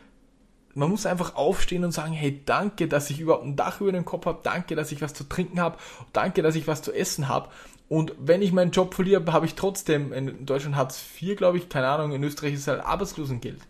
man 0.73 0.89
muss 0.89 1.05
einfach 1.05 1.35
aufstehen 1.35 1.83
und 1.83 1.91
sagen, 1.91 2.13
hey, 2.13 2.41
danke, 2.43 2.87
dass 2.87 3.11
ich 3.11 3.19
überhaupt 3.19 3.45
ein 3.45 3.55
Dach 3.55 3.81
über 3.81 3.91
dem 3.91 4.03
Kopf 4.03 4.25
habe, 4.25 4.39
danke, 4.41 4.75
dass 4.75 4.91
ich 4.91 5.03
was 5.03 5.13
zu 5.13 5.25
trinken 5.25 5.59
habe, 5.61 5.77
danke, 6.11 6.41
dass 6.41 6.55
ich 6.55 6.67
was 6.67 6.81
zu 6.81 6.91
essen 6.91 7.27
habe. 7.27 7.49
Und 7.87 8.15
wenn 8.17 8.41
ich 8.41 8.51
meinen 8.51 8.71
Job 8.71 8.95
verliere, 8.95 9.23
habe 9.31 9.45
ich 9.45 9.53
trotzdem, 9.53 10.11
in 10.11 10.47
Deutschland 10.47 10.75
Hartz 10.75 10.99
IV, 11.21 11.37
glaube 11.37 11.59
ich, 11.59 11.69
keine 11.69 11.87
Ahnung, 11.87 12.13
in 12.13 12.23
Österreich 12.23 12.55
ist 12.55 12.61
es 12.61 12.67
halt 12.67 12.81
Arbeitslosengeld. 12.83 13.61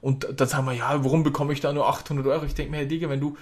Und 0.00 0.28
dann 0.36 0.46
sagen 0.46 0.64
wir, 0.66 0.74
ja, 0.74 1.02
warum 1.02 1.24
bekomme 1.24 1.52
ich 1.52 1.60
da 1.60 1.72
nur 1.72 1.88
800 1.88 2.24
Euro? 2.28 2.44
Ich 2.44 2.54
denke 2.54 2.70
mir, 2.70 2.76
hey 2.78 2.86
Digga, 2.86 3.08
wenn 3.08 3.20
du, 3.20 3.36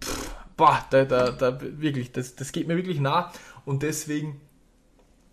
pff, 0.00 0.34
boah, 0.58 0.84
da, 0.90 1.06
da, 1.06 1.30
da, 1.30 1.58
wirklich, 1.60 2.12
das, 2.12 2.36
das 2.36 2.52
geht 2.52 2.68
mir 2.68 2.76
wirklich 2.76 3.00
nah. 3.00 3.32
Und 3.64 3.82
deswegen 3.82 4.40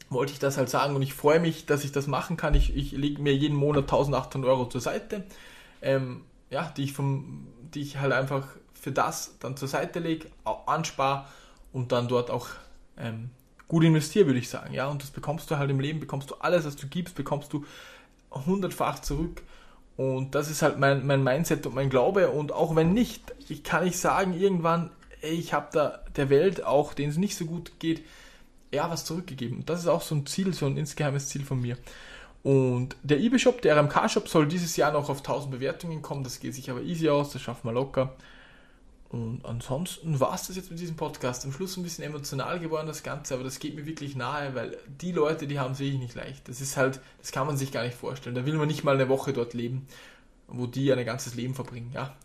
wollte 0.10 0.32
ich 0.32 0.39
das 0.39 0.58
halt 0.58 0.70
sagen 0.70 0.96
und 0.96 1.01
ich 1.01 1.13
freue 1.13 1.41
mich, 1.41 1.65
dass 1.65 1.84
ich 1.84 1.91
das 1.91 2.08
machen 2.08 2.38
kann. 2.38 2.53
Ich, 2.53 2.74
ich 2.75 2.91
lege 2.94 3.22
mir 3.22 3.36
jeden 3.36 3.58
Monat 3.58 3.84
1800 3.84 4.50
Euro 4.50 4.70
zur 4.70 4.79
Seite, 4.79 5.24
ähm, 5.82 6.22
ja, 6.50 6.72
die 6.77 6.84
ich 6.84 6.94
vom, 6.94 7.48
die 7.74 7.82
ich 7.82 7.98
halt 7.98 8.13
einfach 8.13 8.48
für 8.74 8.91
das 8.91 9.36
dann 9.39 9.58
zur 9.58 9.67
Seite 9.67 10.00
lege, 10.00 10.27
anspare 10.67 11.25
und 11.74 11.91
dann 11.91 12.08
dort 12.08 12.29
auch 12.29 12.48
ähm, 12.98 13.32
gut 13.67 13.84
investiere, 13.84 14.27
würde 14.27 14.39
ich 14.39 14.48
sagen. 14.48 14.74
Ja, 14.74 14.88
und 14.88 15.01
das 15.01 15.10
bekommst 15.10 15.50
du 15.50 15.58
halt 15.58 15.72
im 15.72 15.79
Leben, 15.79 16.00
bekommst 16.00 16.29
du 16.29 16.36
alles, 16.36 16.65
was 16.65 16.75
du 16.75 16.88
gibst, 16.88 17.15
bekommst 17.15 17.51
du 17.51 17.65
hundertfach 18.32 19.00
zurück. 19.00 19.41
Und 19.98 20.36
das 20.36 20.51
ist 20.51 20.62
halt 20.62 20.77
mein, 20.77 21.08
mein 21.08 21.24
Mindset 21.24 21.65
und 21.65 21.74
mein 21.74 21.89
Glaube. 21.89 22.29
Und 22.29 22.51
auch 22.51 22.75
wenn 22.75 22.94
nicht, 22.94 23.34
ich 23.50 23.63
kann 23.63 23.86
nicht 23.86 23.98
sagen, 23.98 24.34
irgendwann, 24.34 24.91
ich 25.34 25.53
habe 25.53 25.67
da 25.72 26.03
der 26.15 26.29
Welt, 26.29 26.63
auch 26.63 26.94
denen 26.94 27.12
es 27.12 27.17
nicht 27.17 27.36
so 27.36 27.46
gut 27.46 27.79
geht, 27.79 28.03
ja, 28.72 28.89
was 28.89 29.05
zurückgegeben. 29.05 29.60
Und 29.60 29.70
das 29.70 29.82
ist 29.82 29.88
auch 29.88 30.01
so 30.01 30.15
ein 30.15 30.25
Ziel, 30.25 30.53
so 30.53 30.65
ein 30.65 30.77
insgeheimes 30.77 31.29
Ziel 31.29 31.44
von 31.44 31.62
mir. 31.62 31.77
Und 32.44 32.96
der 33.01 33.20
eBay-Shop, 33.20 33.62
der 33.62 33.75
RMK-Shop, 33.75 34.27
soll 34.27 34.48
dieses 34.48 34.77
Jahr 34.77 34.91
noch 34.91 35.10
auf 35.10 35.20
1000 35.20 35.51
Bewertungen 35.51 36.01
kommen. 36.01 36.24
Das 36.24 36.39
geht 36.39 36.53
sich 36.53 36.70
aber 36.70 36.82
easy 36.82 37.10
aus, 37.10 37.32
das 37.32 37.41
schaffen 37.41 37.67
wir 37.67 37.74
locker. 37.74 38.15
Und 39.10 39.46
ansonsten 39.46 40.20
war 40.20 40.36
es 40.36 40.48
das 40.48 40.55
jetzt 40.55 40.72
mit 40.72 40.79
diesem 40.79 40.96
Podcast. 40.96 41.46
Am 41.46 41.51
Schluss 41.51 41.77
ein 41.77 41.84
bisschen 41.84 42.03
emotional 42.03 42.60
geworden, 42.60 42.88
das 42.88 43.01
Ganze, 43.01 43.34
aber 43.34 43.44
das 43.44 43.60
geht 43.60 43.75
mir 43.75 43.86
wirklich 43.86 44.15
nahe, 44.15 44.55
weil 44.55 44.77
die 45.01 45.12
Leute, 45.12 45.48
die 45.48 45.58
haben 45.58 45.72
es 45.72 45.79
wirklich 45.79 46.00
nicht 46.00 46.15
leicht. 46.15 46.48
Das 46.50 46.60
ist 46.60 46.75
halt, 46.75 47.00
das 47.22 47.32
kann 47.32 47.48
man 47.48 47.55
sich 47.55 47.72
gar 47.72 47.84
nicht 47.84 47.96
vorstellen. 47.96 48.36
Da 48.36 48.46
will 48.46 48.55
man 48.55 48.67
nicht 48.67 48.84
mal 48.84 48.96
eine 48.96 49.08
Woche 49.08 49.32
dort 49.32 49.53
leben, 49.53 49.88
wo 50.48 50.67
die 50.67 50.91
ein 50.91 51.05
ganzes 51.05 51.36
Leben 51.36 51.55
verbringen. 51.55 51.91
Ja, 51.94 52.15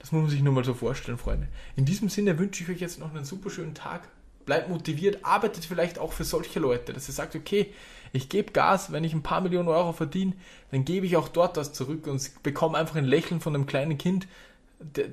das 0.00 0.12
muss 0.12 0.22
man 0.22 0.30
sich 0.30 0.42
nur 0.42 0.52
mal 0.52 0.64
so 0.64 0.74
vorstellen, 0.74 1.18
Freunde. 1.18 1.46
In 1.76 1.84
diesem 1.84 2.08
Sinne 2.08 2.38
wünsche 2.38 2.64
ich 2.64 2.70
euch 2.70 2.80
jetzt 2.80 2.98
noch 2.98 3.14
einen 3.14 3.24
super 3.24 3.50
schönen 3.50 3.74
Tag. 3.74 4.08
Bleibt 4.46 4.68
motiviert, 4.68 5.24
arbeitet 5.24 5.64
vielleicht 5.64 5.98
auch 5.98 6.12
für 6.12 6.24
solche 6.24 6.58
Leute, 6.58 6.92
dass 6.92 7.08
ihr 7.08 7.14
sagt, 7.14 7.36
okay, 7.36 7.72
ich 8.12 8.28
gebe 8.28 8.52
Gas, 8.52 8.90
wenn 8.90 9.04
ich 9.04 9.12
ein 9.12 9.22
paar 9.22 9.42
Millionen 9.42 9.68
Euro 9.68 9.92
verdiene, 9.92 10.32
dann 10.70 10.84
gebe 10.84 11.06
ich 11.06 11.16
auch 11.16 11.28
dort 11.28 11.56
was 11.56 11.72
zurück 11.72 12.06
und 12.06 12.42
bekomme 12.42 12.78
einfach 12.78 12.96
ein 12.96 13.04
Lächeln 13.04 13.40
von 13.40 13.54
einem 13.54 13.66
kleinen 13.66 13.98
Kind, 13.98 14.26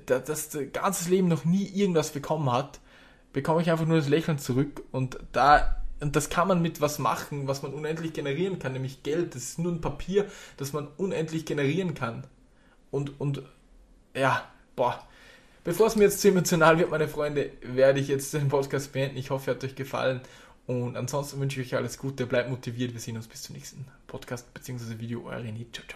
das 0.05 0.23
das 0.49 0.57
ganze 0.71 1.09
Leben 1.09 1.27
noch 1.27 1.43
nie 1.43 1.65
irgendwas 1.65 2.11
bekommen 2.11 2.51
hat, 2.51 2.79
bekomme 3.33 3.61
ich 3.61 3.69
einfach 3.69 3.85
nur 3.85 3.97
das 3.97 4.07
Lächeln 4.07 4.39
zurück 4.39 4.81
und 4.91 5.19
da 5.33 5.83
und 5.99 6.15
das 6.15 6.29
kann 6.29 6.47
man 6.47 6.61
mit 6.61 6.79
was 6.79 6.99
machen, 6.99 7.47
was 7.47 7.63
man 7.63 7.73
unendlich 7.73 8.13
generieren 8.13 8.59
kann, 8.59 8.73
nämlich 8.73 9.01
Geld. 9.01 9.33
Das 9.33 9.43
ist 9.43 9.59
nur 9.59 9.71
ein 9.71 9.81
Papier, 9.81 10.27
das 10.55 10.71
man 10.71 10.87
unendlich 10.97 11.45
generieren 11.45 11.95
kann. 11.95 12.23
Und, 12.91 13.19
und 13.19 13.41
ja, 14.15 14.47
boah. 14.77 15.05
Bevor 15.65 15.87
es 15.87 15.97
mir 15.97 16.05
jetzt 16.05 16.21
zu 16.21 16.29
emotional 16.29 16.79
wird, 16.79 16.89
meine 16.89 17.09
Freunde, 17.09 17.51
werde 17.61 17.99
ich 17.99 18.07
jetzt 18.07 18.33
den 18.33 18.47
Podcast 18.47 18.93
beenden. 18.93 19.17
Ich 19.17 19.31
hoffe, 19.31 19.51
er 19.51 19.55
hat 19.55 19.63
euch 19.65 19.75
gefallen. 19.75 20.21
Und 20.65 20.95
ansonsten 20.95 21.41
wünsche 21.41 21.61
ich 21.61 21.67
euch 21.67 21.75
alles 21.77 21.97
Gute, 21.97 22.25
bleibt 22.25 22.49
motiviert. 22.49 22.93
Wir 22.93 23.01
sehen 23.01 23.17
uns 23.17 23.27
bis 23.27 23.43
zum 23.43 23.55
nächsten 23.55 23.85
Podcast 24.07 24.53
bzw. 24.53 24.99
Video. 24.99 25.25
Euer 25.25 25.39
René. 25.39 25.65
Ciao, 25.73 25.85
ciao. 25.87 25.95